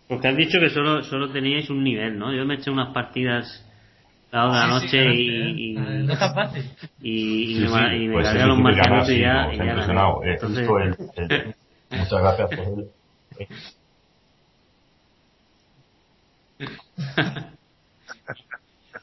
[0.08, 2.34] Porque has dicho que solo, solo teníais un nivel, ¿no?
[2.34, 3.65] Yo me eché unas partidas
[4.32, 6.63] la otra Sí, noche sí, y, y, eh, No es tan fácil.
[7.02, 10.24] y, y Sí, me, y me pues marcianos y ya, ya impresionado.
[10.24, 10.70] Eh, Entonces,
[11.18, 11.56] el- el-
[11.89, 12.92] muchas gracias por el,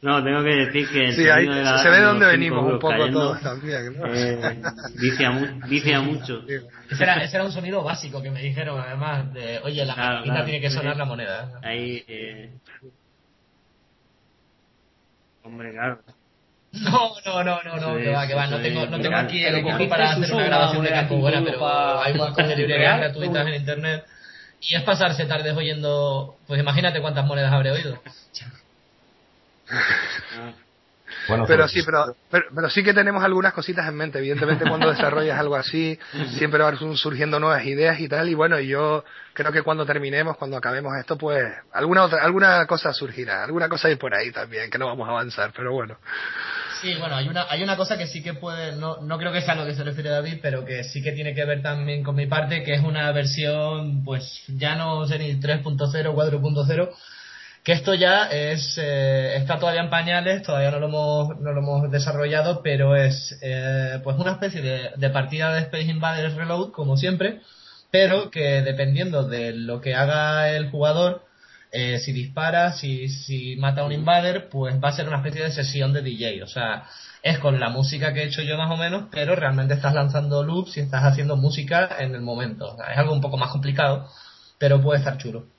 [0.03, 2.79] no, tengo que decir que el Sí, ahí de la- se ve dónde venimos un
[2.79, 4.07] poco cayendo, todos también, ¿no?
[4.07, 4.62] eh,
[5.01, 6.43] vicia, mu- vicia mucho.
[6.91, 10.17] Ese era, ese era un sonido básico que me dijeron, además, de, oye, la Claro,
[10.19, 11.61] máquina claro, tiene que sonar la moneda.
[11.62, 12.51] Ahí, eh...
[15.47, 16.01] Hombre, claro.
[16.73, 18.49] No, no, no, no, no, que va, que va.
[18.49, 22.03] No tengo, no tengo aquí el equipo para hacer una grabación de buena, euros pero
[22.03, 24.05] hay un montón de librerías gratuitas en internet.
[24.61, 28.03] Y es pasarse tardes oyendo, pues imagínate cuántas monedas habré oído.
[31.29, 34.19] bueno, Pero sí, pero, pero, pero sí que tenemos algunas cositas en mente.
[34.19, 35.99] Evidentemente, cuando desarrollas algo así,
[36.37, 38.29] siempre van surgiendo nuevas ideas y tal.
[38.29, 42.67] Y bueno, y yo creo que cuando terminemos, cuando acabemos esto, pues alguna otra, alguna
[42.67, 45.99] cosa surgirá, alguna cosa hay por ahí también, que no vamos a avanzar, pero bueno.
[46.81, 49.41] Sí, bueno, hay una, hay una cosa que sí que puede, no, no creo que
[49.41, 52.03] sea a lo que se refiere David, pero que sí que tiene que ver también
[52.03, 56.91] con mi parte, que es una versión, pues ya no sé ni 3.0, 4.0,
[57.66, 61.61] que esto ya es, eh, está todavía en pañales, todavía no lo hemos, no lo
[61.61, 66.70] hemos desarrollado, pero es eh, pues una especie de, de partida de Space Invaders Reload,
[66.70, 67.40] como siempre,
[67.90, 71.24] pero que dependiendo de lo que haga el jugador,
[71.72, 75.42] eh, si dispara, si, si mata a un invader, pues va a ser una especie
[75.42, 76.44] de sesión de DJ.
[76.44, 76.85] O sea,
[77.20, 80.44] es con la música que he hecho yo más o menos, pero realmente estás lanzando
[80.44, 82.74] loops y estás haciendo música en el momento.
[82.74, 84.09] O sea, es algo un poco más complicado,
[84.57, 85.56] pero puede estar chulo.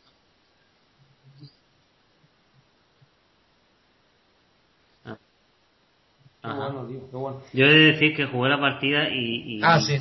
[6.48, 6.70] Qué Ajá.
[6.70, 7.38] bueno, tío, qué bueno.
[7.54, 9.98] Yo he de decir que jugué la partida y, y, Ah, sí.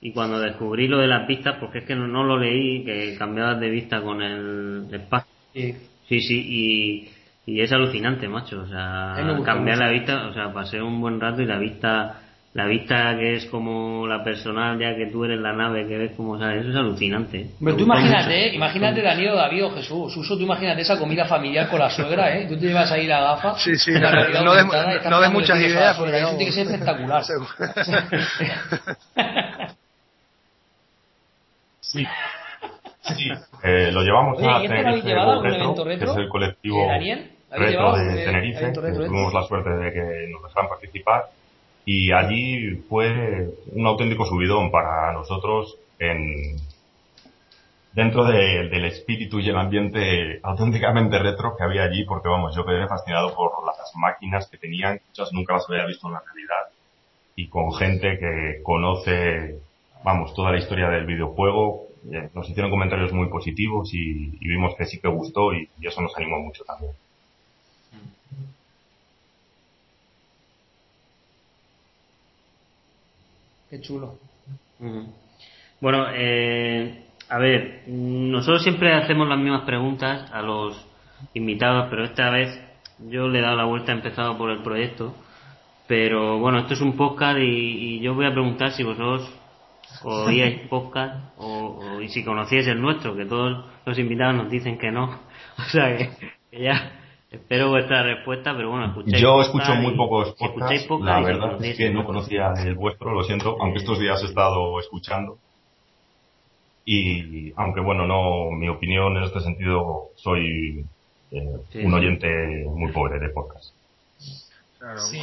[0.00, 3.16] y cuando descubrí lo de las vistas, porque es que no, no lo leí, que
[3.18, 5.30] cambiabas de vista con el espacio.
[5.52, 5.74] Sí.
[6.08, 6.44] Sí, sí,
[7.46, 8.62] y, y es alucinante, macho.
[8.62, 9.84] O sea, cambiar mucho.
[9.86, 12.20] la vista, o sea, pasé un buen rato y la vista
[12.54, 16.12] la vista que es como la personal, ya que tú eres la nave, que ves
[16.14, 17.46] como sale, eso es alucinante.
[17.58, 21.78] Pero tú imagínate, imagínate Daniel, David o Jesús, Uso, tú imagínate esa comida familiar con
[21.78, 22.46] la suegra, ¿eh?
[22.46, 23.56] Tú te llevas ahí la gafa.
[23.56, 27.24] Sí, sí, no, de, muchas ideas, porque eso tiene que ser espectacular.
[31.80, 32.06] sí.
[33.00, 33.30] Sí.
[33.64, 36.86] Eh, lo llevamos a Oye, Tenerife llevado retro, que es el colectivo
[37.50, 38.72] retro de Tenerife.
[38.72, 41.24] Tuvimos la suerte de que nos dejaran participar
[41.84, 46.56] y allí fue un auténtico subidón para nosotros en,
[47.92, 52.86] dentro del espíritu y el ambiente auténticamente retro que había allí, porque vamos, yo quedé
[52.86, 56.72] fascinado por las máquinas que tenían, muchas nunca las había visto en la realidad,
[57.36, 59.60] y con gente que conoce,
[60.04, 64.86] vamos, toda la historia del videojuego, eh, nos hicieron comentarios muy positivos y, vimos que
[64.86, 66.92] sí que gustó y eso nos animó mucho también.
[73.72, 74.18] Qué chulo.
[75.80, 80.76] Bueno, eh, a ver, nosotros siempre hacemos las mismas preguntas a los
[81.32, 82.50] invitados, pero esta vez
[83.08, 85.14] yo le he dado la vuelta, he empezado por el proyecto.
[85.88, 89.32] Pero bueno, esto es un podcast y, yo voy a preguntar si vosotros
[90.02, 94.90] oíais podcast o, y si conocíais el nuestro, que todos los invitados nos dicen que
[94.90, 95.18] no.
[95.58, 96.10] O sea que
[96.62, 97.01] ya
[97.32, 101.90] Espero vuestra respuesta, pero bueno, escucháis Yo escucho muy pocos podcasts, la verdad es que
[101.90, 105.38] no conocía el vuestro, lo siento, aunque estos días he estado escuchando.
[106.84, 110.84] Y aunque bueno, no, mi opinión en este sentido, soy
[111.30, 113.72] eh, un oyente muy pobre de podcast.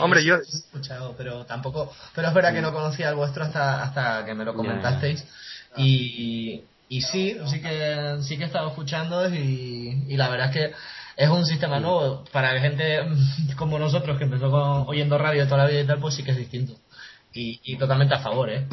[0.02, 3.84] Hombre, yo he escuchado, pero tampoco, pero es verdad que no conocía el vuestro hasta
[3.84, 5.26] hasta que me lo comentasteis.
[5.78, 10.54] Y, y sí, sí que sí que he estado escuchando y, y la verdad es
[10.54, 10.76] que
[11.20, 13.02] es un sistema nuevo para gente
[13.58, 14.50] como nosotros que empezó
[14.88, 16.74] oyendo radio toda la vida y tal, pues sí que es distinto.
[17.32, 18.68] Y, totalmente a favor, ¿eh?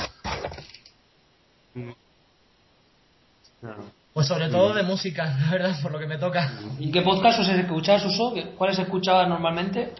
[4.14, 6.52] Pues sobre todo de música, la verdad, por lo que me toca.
[6.78, 8.32] ¿Y qué podcast os escuchas, Uso?
[8.56, 9.92] ¿Cuáles escuchabas normalmente?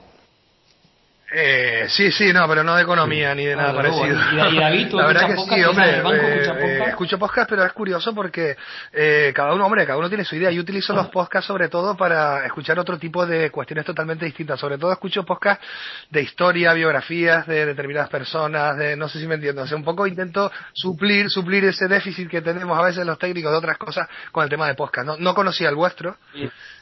[1.28, 4.06] Eh, sí, sí, no, pero no de economía ni de nada parecido.
[4.06, 8.56] ¿Y, David, ¿tú la verdad que sí, hombre, eh, escucho podcast, pero es curioso porque
[8.92, 10.52] eh, cada uno, hombre, cada uno tiene su idea.
[10.52, 14.60] Yo utilizo los podcasts sobre todo para escuchar otro tipo de cuestiones totalmente distintas.
[14.60, 15.66] Sobre todo escucho podcasts
[16.10, 19.62] de historia, biografías de determinadas personas, de no sé si me entiendo.
[19.62, 23.50] O sea, un poco intento suplir, suplir ese déficit que tenemos a veces los técnicos
[23.50, 25.04] de otras cosas con el tema de podcast.
[25.04, 26.18] No, no conocía el vuestro.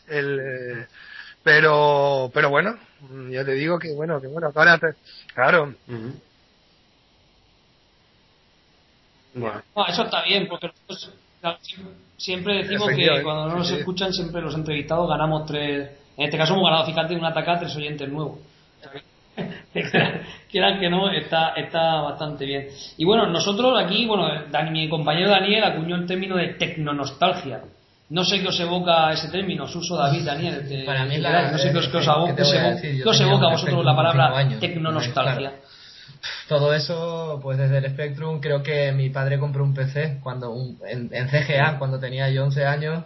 [0.07, 0.87] El, eh,
[1.45, 2.75] pero, pero bueno,
[3.31, 4.81] ya te digo que bueno, que bueno, ahora
[5.35, 5.75] claro.
[9.35, 9.63] bueno.
[9.87, 10.71] eso está bien, porque
[12.17, 15.91] siempre decimos que cuando no nos escuchan, siempre los entrevistados ganamos tres.
[16.17, 18.39] En este caso hemos ganado, fíjate, un ataque tres oyentes nuevos.
[20.51, 22.69] Quieran que no, está, está bastante bien.
[22.97, 24.29] Y bueno, nosotros aquí, bueno,
[24.71, 27.65] mi compañero Daniel acuñó el término de tecnonostalgia.
[28.11, 30.85] No sé qué os evoca ese término, uso David, Daniel.
[30.85, 32.43] Para mí la, no sé qué os, evoca, qué
[33.05, 35.53] os evoca a vosotros la palabra tecnonostalgia.
[36.49, 40.55] Todo eso, pues desde el Spectrum, creo que mi padre compró un PC cuando
[40.87, 43.05] en, CGA, cuando tenía yo 11 años.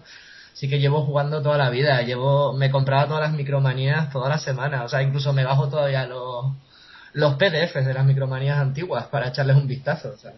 [0.52, 2.02] Sí que llevo jugando toda la vida.
[2.02, 4.82] Llevo, me compraba todas las micromanías todas las semanas.
[4.84, 6.46] O sea, incluso me bajo todavía los,
[7.12, 10.10] los PDFs de las micromanías antiguas para echarles un vistazo.
[10.14, 10.32] O sea.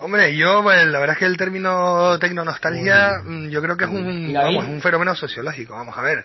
[0.00, 3.90] Hombre, yo, pues, la verdad es que el término tecnonostalgia, mm, yo creo que es
[3.90, 5.74] un, vamos, un fenómeno sociológico.
[5.74, 6.24] Vamos a ver.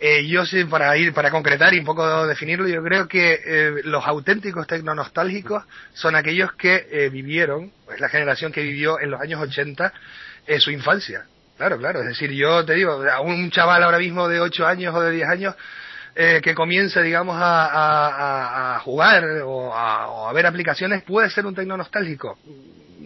[0.00, 3.72] Eh, yo sí, para ir, para concretar y un poco definirlo, yo creo que eh,
[3.84, 5.62] los auténticos tecnonostálgicos
[5.94, 9.92] son aquellos que eh, vivieron, pues la generación que vivió en los años 80
[10.48, 11.26] eh, su infancia.
[11.56, 12.00] Claro, claro.
[12.00, 15.12] Es decir, yo te digo, a un chaval ahora mismo de 8 años o de
[15.12, 15.54] 10 años
[16.16, 21.30] eh, que comience, digamos, a, a, a jugar o a, o a, ver aplicaciones puede
[21.30, 22.36] ser un tecnonostálgico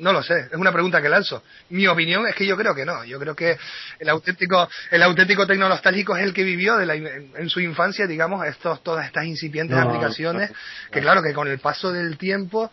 [0.00, 1.42] no lo sé, es una pregunta que lanzo.
[1.70, 3.04] Mi opinión es que yo creo que no.
[3.04, 3.56] Yo creo que
[3.98, 8.46] el auténtico, el auténtico tecnonostálgico es el que vivió de la, en, su infancia, digamos,
[8.46, 10.50] estos, todas estas incipientes aplicaciones,
[10.90, 12.72] que claro, que con el paso del tiempo,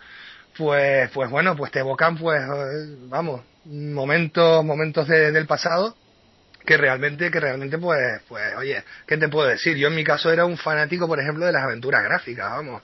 [0.57, 5.95] pues, pues bueno, pues te evocan, pues, eh, vamos, momentos, momentos del pasado
[6.67, 9.77] que realmente, que realmente, pues, pues, oye, ¿qué te puedo decir?
[9.77, 12.81] Yo en mi caso era un fanático, por ejemplo, de las aventuras gráficas, vamos.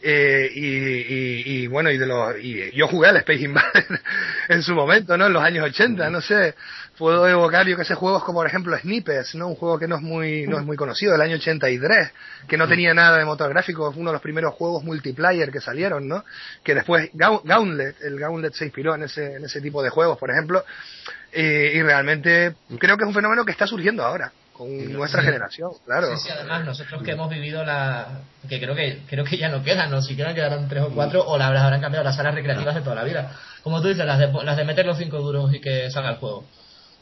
[0.00, 4.00] Eh, y, y, bueno, y de los, y yo jugué al Space Invader
[4.48, 5.26] en su momento, ¿no?
[5.26, 6.54] En los años 80, no sé,
[6.96, 9.48] puedo evocar yo que sé juegos como por ejemplo Snippets, ¿no?
[9.48, 12.12] Un juego que no es muy, no es muy conocido, del año 83,
[12.46, 15.60] que no tenía nada de motor gráfico, fue uno de los primeros juegos multiplayer que
[15.60, 16.24] salieron, ¿no?
[16.62, 20.30] Que después Gauntlet, el Gauntlet se inspiró en ese, en ese tipo de juegos, por
[20.30, 20.64] ejemplo,
[21.32, 26.14] y realmente creo que es un fenómeno que está surgiendo ahora con nuestra generación, claro.
[26.16, 28.22] Sí, sí, además nosotros que hemos vivido la...
[28.48, 31.38] que creo que creo que ya no quedan, no siquiera quedaron tres o cuatro, o
[31.38, 33.32] las habrán cambiado las salas recreativas de toda la vida.
[33.62, 36.16] Como tú dices, las de, las de meter los cinco duros y que salga el
[36.16, 36.44] juego.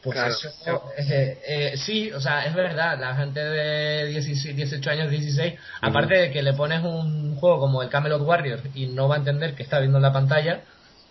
[0.02, 5.54] Pues eso, eh, eh, sí, o sea, es verdad, la gente de 18 años, 16,
[5.80, 9.18] aparte de que le pones un juego como el Camelot Warriors y no va a
[9.18, 10.60] entender que está viendo en la pantalla,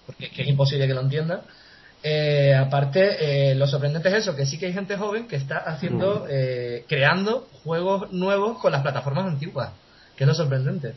[0.06, 1.42] porque es, imposible que lo entienda,
[2.08, 6.28] eh, aparte, lo sorprendente es eso, que sí que hay gente joven que está haciendo,
[6.88, 9.72] creando juegos nuevos con las plataformas antiguas,
[10.16, 10.94] que es lo sorprendente.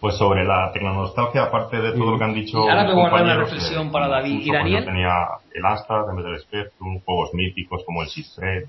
[0.00, 2.58] Pues sobre la tecnonostalgia, aparte de todo lo que han dicho.
[2.58, 4.84] ahora me guardar una reflexión para David y Daniel.
[4.86, 5.12] tenía
[5.52, 8.64] el Astra, de del Spectrum, juegos míticos como el Sistred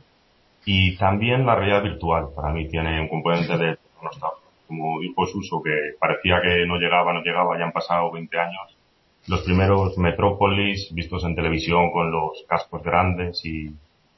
[0.66, 2.28] y también la realidad virtual.
[2.36, 4.41] Para mí tiene un componente de tecnonostalgia.
[4.72, 8.78] Como dijo Suso, que parecía que no llegaba, no llegaba, ya han pasado 20 años.
[9.28, 13.70] Los primeros Metrópolis vistos en televisión con los cascos grandes y,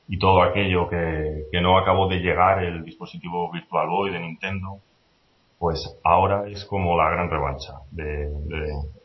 [0.07, 4.79] y todo aquello que, que no acabó de llegar el dispositivo Virtual Boy de Nintendo
[5.63, 8.25] pues ahora es como la gran revancha de,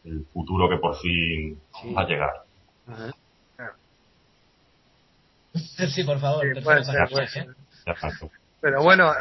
[0.05, 1.57] el futuro que por fin
[1.97, 2.33] va a llegar.
[5.55, 6.45] Sí, por favor.
[8.61, 9.13] Pero bueno,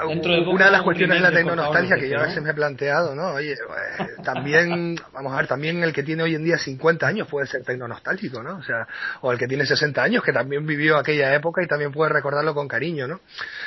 [0.47, 3.33] una de las cuestiones de la tecnonostalgia que yo a veces me he planteado, ¿no?
[3.33, 7.27] Oye, pues, también, vamos a ver, también el que tiene hoy en día 50 años
[7.27, 8.57] puede ser tecnonostálgico, ¿no?
[8.57, 8.87] O sea,
[9.21, 12.55] o el que tiene 60 años que también vivió aquella época y también puede recordarlo
[12.55, 13.21] con cariño, ¿no?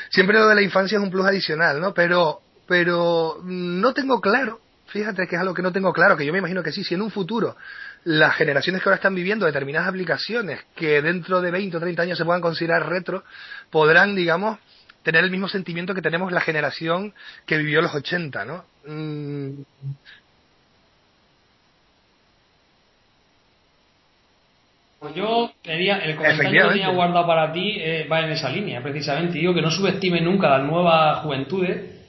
[0.09, 1.95] Siempre lo de la infancia es un plus adicional, ¿no?
[1.95, 6.33] Pero pero no tengo claro, fíjate que es algo que no tengo claro, que yo
[6.33, 7.57] me imagino que sí, si en un futuro
[8.05, 12.19] las generaciones que ahora están viviendo determinadas aplicaciones que dentro de 20 o 30 años
[12.19, 13.25] se puedan considerar retro,
[13.71, 14.61] podrán, digamos,
[15.03, 17.15] tener el mismo sentimiento que tenemos la generación
[17.47, 18.65] que vivió los 80, ¿no?
[18.87, 19.63] Mm.
[25.01, 28.83] Pues yo quería, el comentario que tenía guardado para ti eh, va en esa línea,
[28.83, 29.39] precisamente.
[29.39, 32.01] Digo que no subestime nunca las nuevas juventudes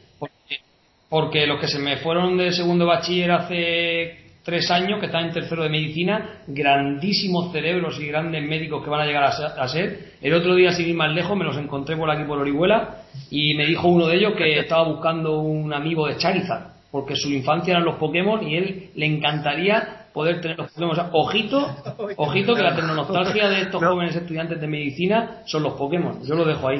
[1.11, 5.33] porque los que se me fueron de segundo bachiller hace tres años, que están en
[5.33, 10.10] tercero de medicina, grandísimos cerebros y grandes médicos que van a llegar a ser.
[10.21, 13.55] El otro día, sin ir más lejos, me los encontré por aquí por Orihuela y
[13.55, 17.71] me dijo uno de ellos que estaba buscando un amigo de Charizard, porque su infancia
[17.71, 21.09] eran los Pokémon y él le encantaría poder tener los Pokémon.
[21.13, 21.75] ojito,
[22.17, 26.21] ojito que la tecnonostalgia de estos jóvenes estudiantes de medicina son los Pokémon.
[26.23, 26.79] Yo lo dejo ahí.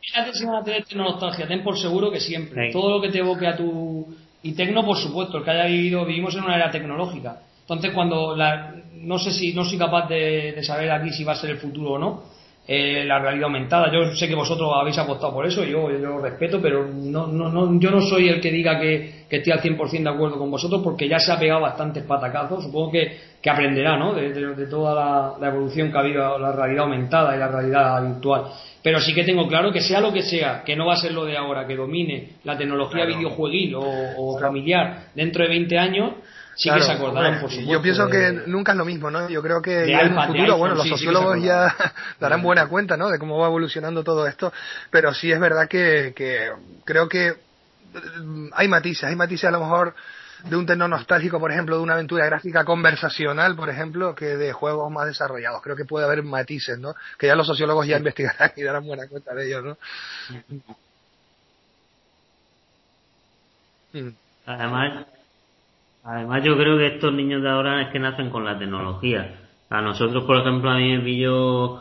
[0.00, 2.72] Fíjate si van a tener tecnología, ten por seguro que siempre.
[2.72, 4.06] Todo lo que te evoque a tu.
[4.42, 7.40] Y tecno, por supuesto, el que haya vivido, vivimos en una era tecnológica.
[7.62, 11.36] Entonces, cuando la, no sé si no soy capaz de, saber aquí si va a
[11.36, 12.22] ser el futuro o no,
[12.66, 13.92] eh, la realidad aumentada.
[13.92, 17.48] Yo sé que vosotros habéis apostado por eso, yo, yo lo respeto, pero no, no,
[17.50, 20.50] no, yo no soy el que diga que, que estoy al 100% de acuerdo con
[20.50, 22.64] vosotros porque ya se ha pegado bastantes patacazos.
[22.64, 24.14] Supongo que, que aprenderá ¿no?
[24.14, 28.02] de, de, toda la, la, evolución que ha habido, la realidad aumentada y la realidad
[28.06, 28.44] virtual.
[28.82, 31.12] Pero sí que tengo claro que sea lo que sea, que no va a ser
[31.12, 36.12] lo de ahora, que domine la tecnología videojueguil o, familiar dentro de 20 años,
[36.60, 37.72] sí que se acordarán, por supuesto.
[37.72, 39.28] Yo pienso que nunca es lo mismo, ¿no?
[39.30, 41.74] Yo creo que en el futuro, bueno, los sociólogos ya
[42.20, 43.08] darán buena cuenta, ¿no?
[43.08, 44.52] De cómo va evolucionando todo esto,
[44.90, 46.50] pero sí es verdad que, que
[46.84, 47.32] creo que
[48.22, 49.94] mm, hay matices, hay matices a lo mejor
[50.44, 54.52] de un terno nostálgico, por ejemplo, de una aventura gráfica conversacional, por ejemplo, que de
[54.52, 55.62] juegos más desarrollados.
[55.62, 56.94] Creo que puede haber matices, ¿no?
[57.18, 59.78] Que ya los sociólogos ya investigarán y darán buena cuenta de ellos, ¿no?
[63.92, 64.10] Mm.
[64.46, 65.06] Además,
[66.04, 69.36] además yo creo que estos niños de ahora es que nacen con la tecnología.
[69.68, 71.80] A nosotros, por ejemplo, a mí me pilló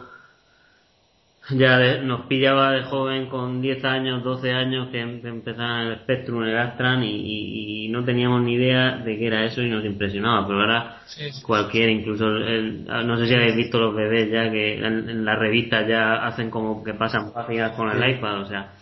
[1.51, 6.43] ya nos pillaba de joven con 10 años, 12 años que, em, empezaba el Spectrum,
[6.43, 10.45] el Astran y, no teníamos ni idea de qué era eso y nos impresionaba.
[10.45, 10.97] Pero ahora
[11.41, 16.27] cualquier, incluso no sé si habéis visto los bebés ya que en, las revistas ya
[16.27, 18.73] hacen como que pasan páginas con el iPad, o sea,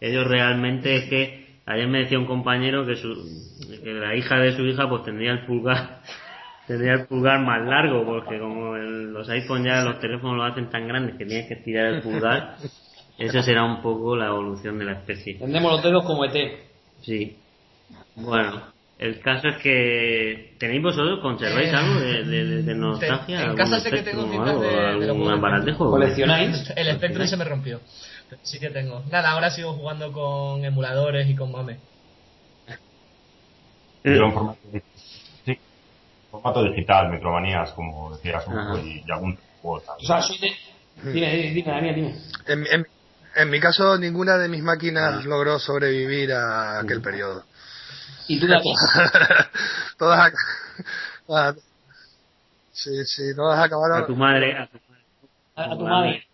[0.00, 3.14] ellos realmente es que ayer me decía un compañero que, su,
[3.82, 6.00] que la hija de su hija pues tendría el pulgar
[6.66, 10.88] tendría el pulgar más largo, porque como los iPhones ya los teléfonos lo hacen tan
[10.88, 12.56] grandes que tienes que estirar el pulgar,
[13.18, 15.34] esa será un poco la evolución de la especie.
[15.34, 16.34] Tendremos los dedos como ET.
[17.02, 17.36] Sí.
[18.16, 18.62] Bueno,
[18.98, 23.42] el caso es que tenéis vosotros conserváis eh, algo de, de, nostalgia.
[23.42, 26.72] En casa sé que tengo cintas de, de, ¿Coleccionáis?
[26.76, 27.80] El Spectrum se me rompió.
[28.42, 29.02] Sí que tengo.
[29.10, 31.78] Nada, ahora sigo jugando con emuladores y con mame.
[36.30, 38.44] formato digital, Micromanías, como decías,
[38.82, 40.52] y, algún O sea, soy de...
[41.12, 42.14] Dime, dime, dime,
[42.46, 42.86] En,
[43.36, 45.22] en, mi caso, ninguna de mis máquinas ah.
[45.24, 47.44] logró sobrevivir a aquel periodo.
[48.28, 48.46] ¿Y tú,
[49.98, 50.32] Todas...
[52.72, 54.02] Sí, sí, todas acabaron.
[54.02, 54.58] A tu madre.
[54.58, 54.78] A tu,
[55.54, 56.26] A, a tu madre.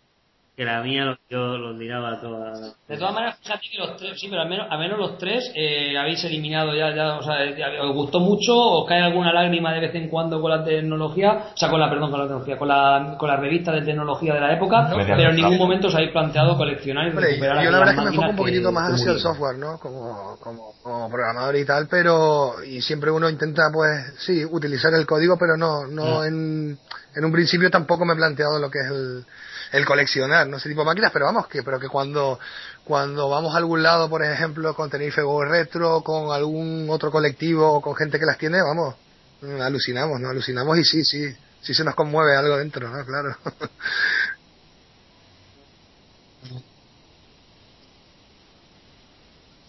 [0.55, 2.75] Que la mía los, yo los tiraba todas.
[2.87, 5.49] De todas maneras, fíjate que los tres, sí, pero al menos, al menos los tres
[5.55, 7.37] eh, habéis eliminado ya, ya, o sea,
[7.83, 8.53] ¿os gustó mucho?
[8.53, 11.51] ¿Os cae alguna lágrima de vez en cuando con la tecnología?
[11.53, 14.33] O sea, con la, perdón, con la tecnología, con la, con la revista de tecnología
[14.33, 14.97] de la época, No.
[14.97, 18.05] pero en ningún momento os habéis planteado coleccionar y recuperar yo la verdad es que
[18.05, 19.79] me enfoco un poquitito más hacia el software, ¿no?
[19.79, 25.05] Como, como, como programador y tal, pero y siempre uno intenta, pues, sí, utilizar el
[25.05, 26.77] código, pero no, no en,
[27.15, 29.25] en un principio tampoco me he planteado lo que es el,
[29.71, 32.39] el coleccionar, no ese tipo de máquinas, pero vamos, que, pero que cuando,
[32.83, 37.71] cuando vamos a algún lado, por ejemplo, con Tenerife Go Retro, con algún otro colectivo
[37.71, 38.95] o con gente que las tiene, vamos,
[39.41, 40.29] mm, alucinamos, ¿no?
[40.29, 43.05] Alucinamos y sí, sí, sí se nos conmueve algo dentro, ¿no?
[43.05, 43.35] Claro.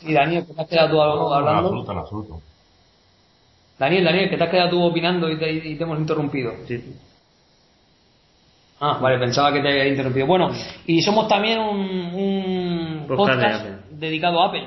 [0.03, 1.69] Y Daniel, ¿qué te has quedado tú No, en hablando?
[1.69, 2.43] absoluto, en absoluto.
[3.79, 6.53] Daniel, Daniel, que te has quedado tú opinando y te, y te hemos interrumpido.
[6.67, 6.97] Sí.
[8.85, 10.27] Ah, vale, pensaba que te había interrumpido.
[10.27, 10.51] Bueno,
[10.87, 14.67] y somos también un, un Podcast dedicado a Apple.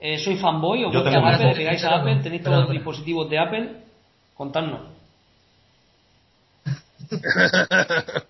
[0.00, 1.46] Eh, ¿Soy fanboy o Yo gusta Apple?
[1.48, 2.16] ¿Le pegáis a Apple?
[2.22, 3.70] ¿Tenéis todos los dispositivos de Apple?
[4.34, 4.80] Contadnos.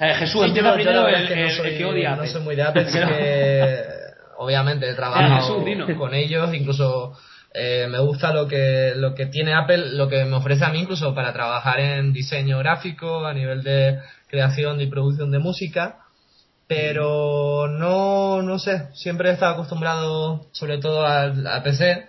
[0.00, 2.22] Eh, Jesús, Sí, empieza primero el, es que no soy- el que odia a No
[2.22, 2.32] Apple.
[2.32, 3.74] soy muy de Apple, que
[4.36, 5.64] obviamente he Jesús, trabajado
[5.98, 7.18] con ellos, incluso
[7.54, 10.80] eh, me gusta lo que lo que tiene Apple, lo que me ofrece a mí
[10.80, 16.00] incluso para trabajar en diseño gráfico, a nivel de creación y producción de música,
[16.66, 22.08] pero no no sé, siempre he estado acostumbrado sobre todo al a PC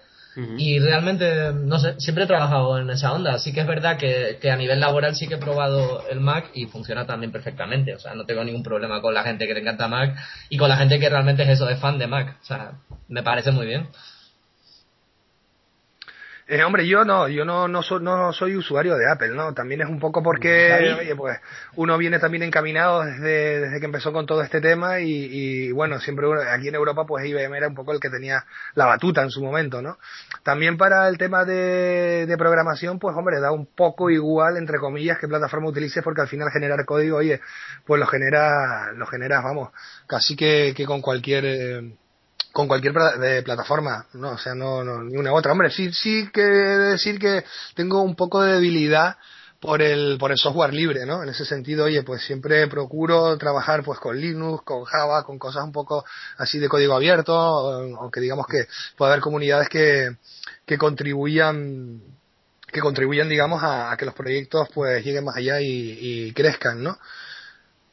[0.58, 3.34] y realmente, no sé, siempre he trabajado en esa onda.
[3.34, 6.52] Así que es verdad que, que a nivel laboral sí que he probado el Mac
[6.54, 7.96] y funciona también perfectamente.
[7.96, 10.16] O sea, no tengo ningún problema con la gente que le encanta Mac
[10.50, 12.38] y con la gente que realmente es eso, es fan de Mac.
[12.42, 12.74] O sea,
[13.08, 13.88] me parece muy bien.
[16.52, 19.54] Eh, hombre, yo no, yo no, no, so- no soy usuario de Apple, ¿no?
[19.54, 21.38] También es un poco porque, oye, pues
[21.76, 26.00] uno viene también encaminado desde, desde que empezó con todo este tema y, y, bueno,
[26.00, 28.44] siempre uno- aquí en Europa pues IBM era un poco el que tenía
[28.74, 30.00] la batuta en su momento, ¿no?
[30.42, 35.20] También para el tema de, de programación, pues hombre, da un poco igual, entre comillas,
[35.20, 37.42] qué plataforma utilices porque al final generar código, oye,
[37.86, 39.70] pues lo genera, lo generas, vamos,
[40.08, 41.46] casi que, que con cualquier...
[41.46, 41.94] eh,
[42.60, 42.94] con cualquier
[43.44, 45.54] plataforma, no, o sea, no, no, ni una u otra.
[45.54, 49.16] Hombre, sí, sí que decir que tengo un poco de debilidad
[49.62, 51.24] por el, por el software libre, ¿no?
[51.24, 55.64] En ese sentido, oye, pues siempre procuro trabajar pues con Linux, con Java, con cosas
[55.64, 56.04] un poco
[56.38, 58.66] así de código abierto, aunque digamos que
[58.98, 60.18] puede haber comunidades que,
[60.66, 62.02] que contribuyan
[62.72, 66.84] que contribuyan, digamos, a, a que los proyectos pues lleguen más allá y, y crezcan,
[66.84, 67.00] ¿no?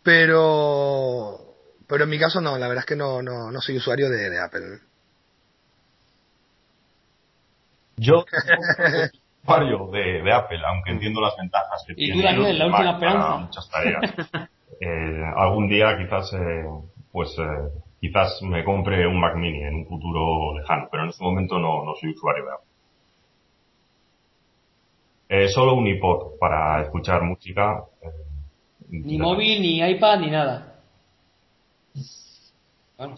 [0.02, 1.55] Pero,
[1.86, 4.30] pero en mi caso no, la verdad es que no, no, no soy usuario de,
[4.30, 4.78] de Apple.
[7.96, 9.10] Yo soy
[9.42, 12.66] usuario de, de Apple, aunque entiendo las ventajas que Y tiene tú, Daniel, el la
[12.66, 13.36] última Mac para esperanza.
[13.38, 14.14] muchas tareas.
[14.80, 16.64] Eh, algún día quizás, eh,
[17.12, 17.70] pues, eh,
[18.00, 21.84] quizás me compre un Mac Mini en un futuro lejano, pero en este momento no,
[21.84, 22.66] no soy usuario de Apple.
[25.28, 27.82] Eh, solo un iPod para escuchar música.
[28.02, 28.08] eh,
[28.90, 30.75] Ni móvil, ni iPad, ni nada.
[32.96, 33.14] Bueno.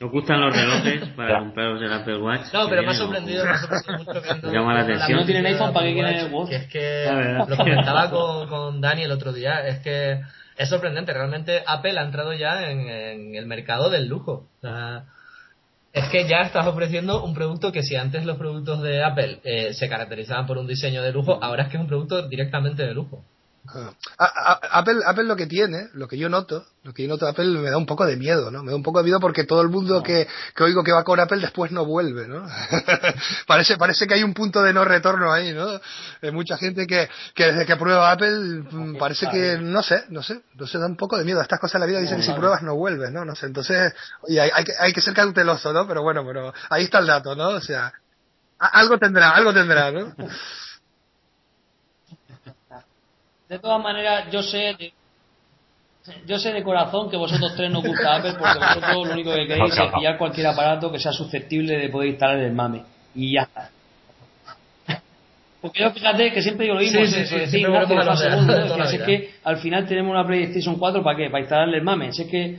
[0.00, 2.52] ¿Os gustan los relojes para compraros el Apple Watch?
[2.52, 5.06] No, pero me ha sorprendido, me ha sorprendido mucho viendo Llama la atención.
[5.06, 6.48] Si no tienen iPhone, ¿para qué quieren Watch, el Watch?
[6.48, 10.20] Que es que, lo comentaba con, con Dani el otro día, es que
[10.56, 14.48] es sorprendente, realmente Apple ha entrado ya en, en el mercado del lujo.
[14.58, 15.04] O sea,
[15.94, 19.74] es que ya estás ofreciendo un producto que si antes los productos de Apple eh,
[19.74, 22.94] se caracterizaban por un diseño de lujo, ahora es que es un producto directamente de
[22.94, 23.24] lujo.
[23.66, 27.08] Ah, a- a- Apple, Apple lo que tiene, lo que yo noto, lo que yo
[27.08, 28.62] noto de Apple me da un poco de miedo, ¿no?
[28.62, 31.02] Me da un poco de miedo porque todo el mundo que, que oigo que va
[31.02, 32.46] con Apple después no vuelve, ¿no?
[33.46, 35.80] parece, parece que hay un punto de no retorno ahí, ¿no?
[36.20, 40.22] Hay mucha gente que, que desde que prueba Apple mm, parece que, no sé, no
[40.22, 41.40] sé, no sé, da un poco de miedo.
[41.40, 43.24] Estas cosas en la vida dicen que si pruebas no vuelves, ¿no?
[43.24, 45.88] No sé, entonces, oye, hay, hay, que, hay que ser cauteloso, ¿no?
[45.88, 47.48] Pero bueno, pero ahí está el dato, ¿no?
[47.48, 47.94] O sea,
[48.58, 50.14] algo tendrá, algo tendrá, ¿no?
[53.54, 54.92] De todas maneras, yo sé de,
[56.26, 59.46] yo sé de corazón que vosotros tres no gusta Apple porque vosotros lo único que
[59.46, 62.82] queréis es pillar cualquier aparato que sea susceptible de poder instalar el mame.
[63.14, 63.70] Y ya está.
[65.60, 67.96] Porque yo fíjate que siempre digo lo mismo, Sí, sí, sí, decía siempre Ignacio volvemos
[67.96, 69.86] de a lo Fase de- Uno, de toda la que si es que al final
[69.86, 71.30] tenemos una PlayStation 4 ¿para qué?
[71.30, 72.12] Para instalarle el mame.
[72.12, 72.58] Si es que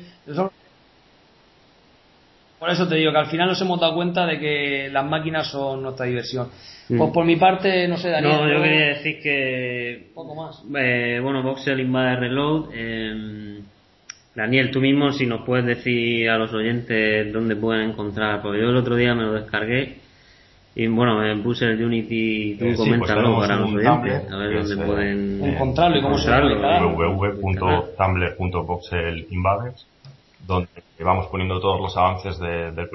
[2.59, 5.47] por eso te digo que al final nos hemos dado cuenta de que las máquinas
[5.51, 6.47] son nuestra diversión.
[6.89, 6.97] Mm.
[6.97, 8.33] Pues por mi parte, no sé, Daniel.
[8.33, 8.63] No, yo ¿no?
[8.63, 10.07] quería decir que.
[10.13, 10.63] Poco más.
[10.77, 12.69] Eh, bueno, Voxel Invade Reload.
[12.73, 13.59] eh,
[14.35, 18.41] Daniel, tú mismo, si nos puedes decir a los oyentes dónde pueden encontrar.
[18.41, 19.95] Porque yo el otro día me lo descargué
[20.75, 23.85] Y bueno, me puse el Unity, tú Eh, sí, pues para los oyentes, Tumblr,
[24.33, 26.89] a ver dónde pueden encontrarlo y cómo se encontrarlo.
[30.45, 30.69] Donde
[30.99, 32.89] vamos poniendo todos los avances de- del,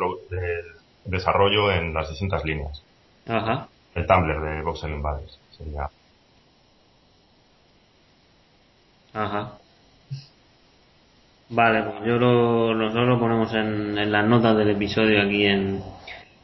[1.04, 2.82] desarrollo en las distintas líneas.
[3.26, 3.68] Ajá.
[3.94, 5.88] El Tumblr de Voxel Invaders sería.
[9.12, 9.52] Ajá.
[11.48, 15.82] Vale, pues yo lo, nosotros lo ponemos en, en las notas del episodio aquí en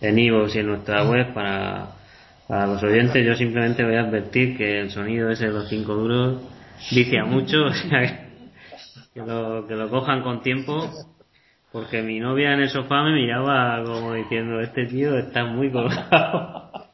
[0.01, 1.89] en iVoox y en nuestra web para,
[2.49, 3.25] para los oyentes.
[3.25, 6.43] Yo simplemente voy a advertir que el sonido ese de los cinco duros
[6.91, 8.26] vicia mucho, o sea que,
[9.17, 10.91] que lo, que lo cojan con tiempo.
[11.73, 16.71] Porque mi novia en el sofá me miraba como diciendo, este tío está muy colgado.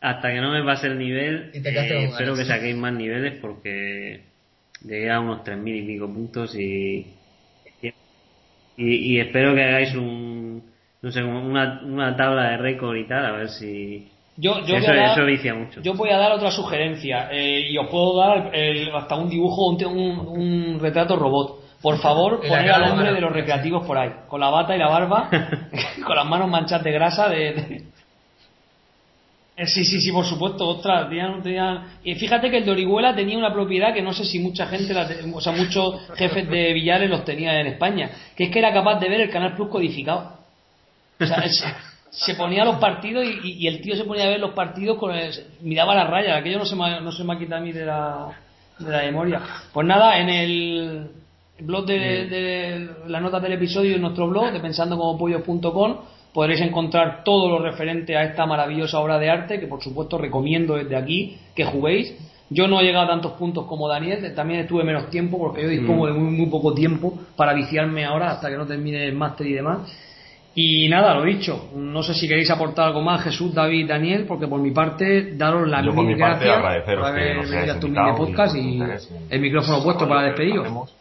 [0.00, 4.22] Hasta que no me pase el nivel, eh, espero que saquéis más niveles porque
[4.84, 7.06] llegué a unos 3.000 y pico puntos y,
[7.80, 7.94] y,
[8.76, 10.64] y espero que hagáis un,
[11.02, 14.10] no sé, una, una tabla de récord y tal, a ver si...
[14.42, 15.80] Yo, yo eso, voy a dar- eso vicia mucho.
[15.82, 19.68] Yo voy a dar otra sugerencia eh, y os puedo dar el- hasta un dibujo,
[19.68, 20.18] un, un,
[20.74, 21.60] un retrato robot.
[21.80, 24.88] Por favor, poner al hombre de los recreativos por ahí, con la bata y la
[24.88, 25.28] barba,
[26.04, 27.28] con las manos manchadas de grasa.
[27.28, 27.82] De, de-
[29.56, 30.66] Eh, Sí, sí, sí, por supuesto.
[30.68, 34.24] Ostras, tenían- tenían- Y fíjate que el de Orihuela tenía una propiedad que no sé
[34.24, 38.10] si mucha gente, la te- o sea, muchos jefes de Villares los tenía en España,
[38.36, 40.38] que es que era capaz de ver el Canal Plus codificado.
[41.20, 41.50] O sea, él
[42.12, 44.98] se, ponía los partidos y, y- y el tío se ponía a ver los partidos
[44.98, 45.32] con el,
[45.62, 47.86] miraba las rayas, aquello no se me, no se me ha quitado a mí de
[47.86, 48.28] la,
[48.78, 49.40] de la memoria.
[49.72, 51.06] Pues nada, en el
[51.60, 55.96] blog de, de las notas del episodio, en nuestro blog de pensandocomopollos.com
[56.32, 60.74] podréis encontrar todo lo referente a esta maravillosa obra de arte que por supuesto recomiendo
[60.76, 62.14] desde aquí que juguéis.
[62.50, 65.68] Yo no he llegado a tantos puntos como Daniel, también estuve menos tiempo porque yo
[65.68, 69.46] dispongo de muy, muy poco tiempo para viciarme ahora hasta que no termine el máster
[69.46, 69.78] y demás.
[70.54, 74.46] Y nada, lo dicho, no sé si queréis aportar algo más, Jesús, David, Daniel, porque
[74.46, 77.50] por mi parte, daros las Yo mil mi parte gracias agradeceros por que haber nos
[77.50, 78.82] venido a tu mini podcast y
[79.30, 80.94] el micrófono puesto para despediros.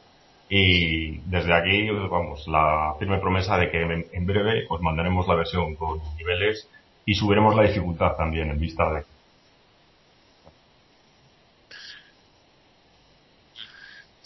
[0.50, 5.36] Y desde aquí, vamos, la firme promesa de que en, en breve os mandaremos la
[5.36, 6.70] versión con niveles
[7.06, 9.04] y subiremos la dificultad también en vista de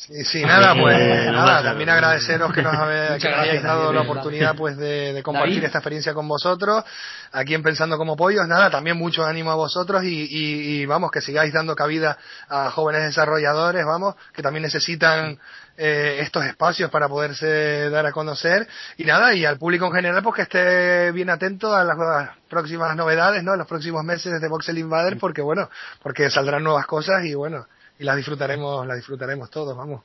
[0.07, 3.91] Sí, sí, nada, Sí, pues nada, también agradeceros que nos, Muchas que nos hayáis dado
[3.91, 5.65] la oportunidad pues de, de compartir David.
[5.65, 6.83] esta experiencia con vosotros,
[7.31, 11.09] aquí en Pensando como Pollos, nada, también mucho ánimo a vosotros y, y- y, vamos,
[11.09, 15.39] que sigáis dando cabida a jóvenes desarrolladores, vamos, que también necesitan
[15.77, 18.67] eh, estos espacios para poderse dar a conocer.
[18.97, 22.03] Y nada, y al público en general pues que esté bien atento a las, a
[22.21, 23.53] las próximas novedades, ¿no?
[23.53, 25.67] En los próximos meses de Voxel Invader porque bueno,
[26.03, 27.65] porque saldrán nuevas cosas y bueno,
[27.99, 30.01] y las disfrutaremos, las disfrutaremos todos, vamos.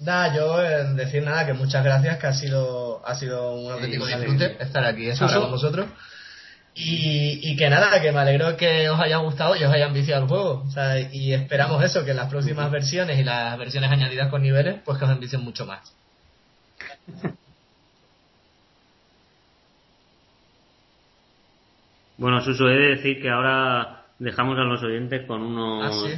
[0.00, 4.06] Nada, yo en decir nada, que muchas gracias, que ha sido, ha sido un auténtico
[4.06, 5.86] disfrute estar aquí ahora con vosotros.
[6.74, 10.22] Y, y que nada, que me alegro que os haya gustado y os haya enviciado
[10.22, 10.64] el juego.
[10.66, 14.42] O sea, y esperamos eso, que en las próximas versiones y las versiones añadidas con
[14.42, 15.92] niveles, pues que os envicien mucho más.
[22.16, 26.10] Bueno, Suso, he de decir que ahora dejamos a los oyentes con unos, ah, sí,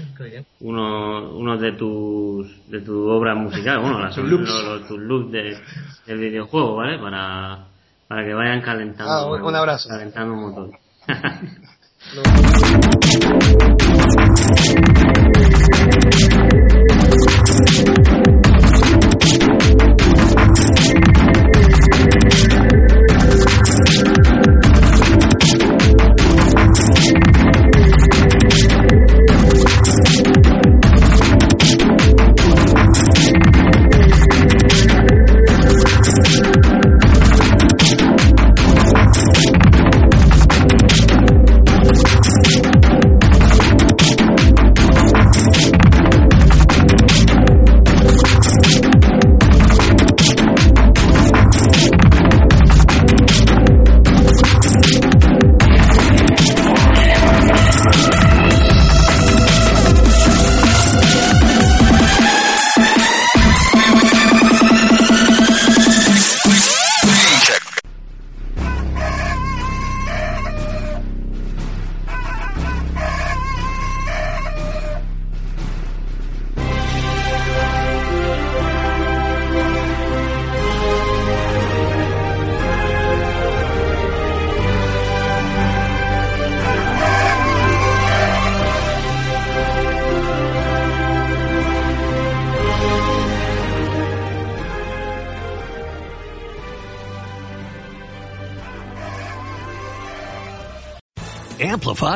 [0.61, 5.59] unos, unos, de tus de tu obra musical, bueno, los, los, loops de,
[6.07, 6.99] del videojuego, ¿vale?
[6.99, 7.65] Para,
[8.09, 9.47] para que vayan calentando.
[9.47, 9.89] Un, abrazo.
[9.89, 10.73] Calentando un montón.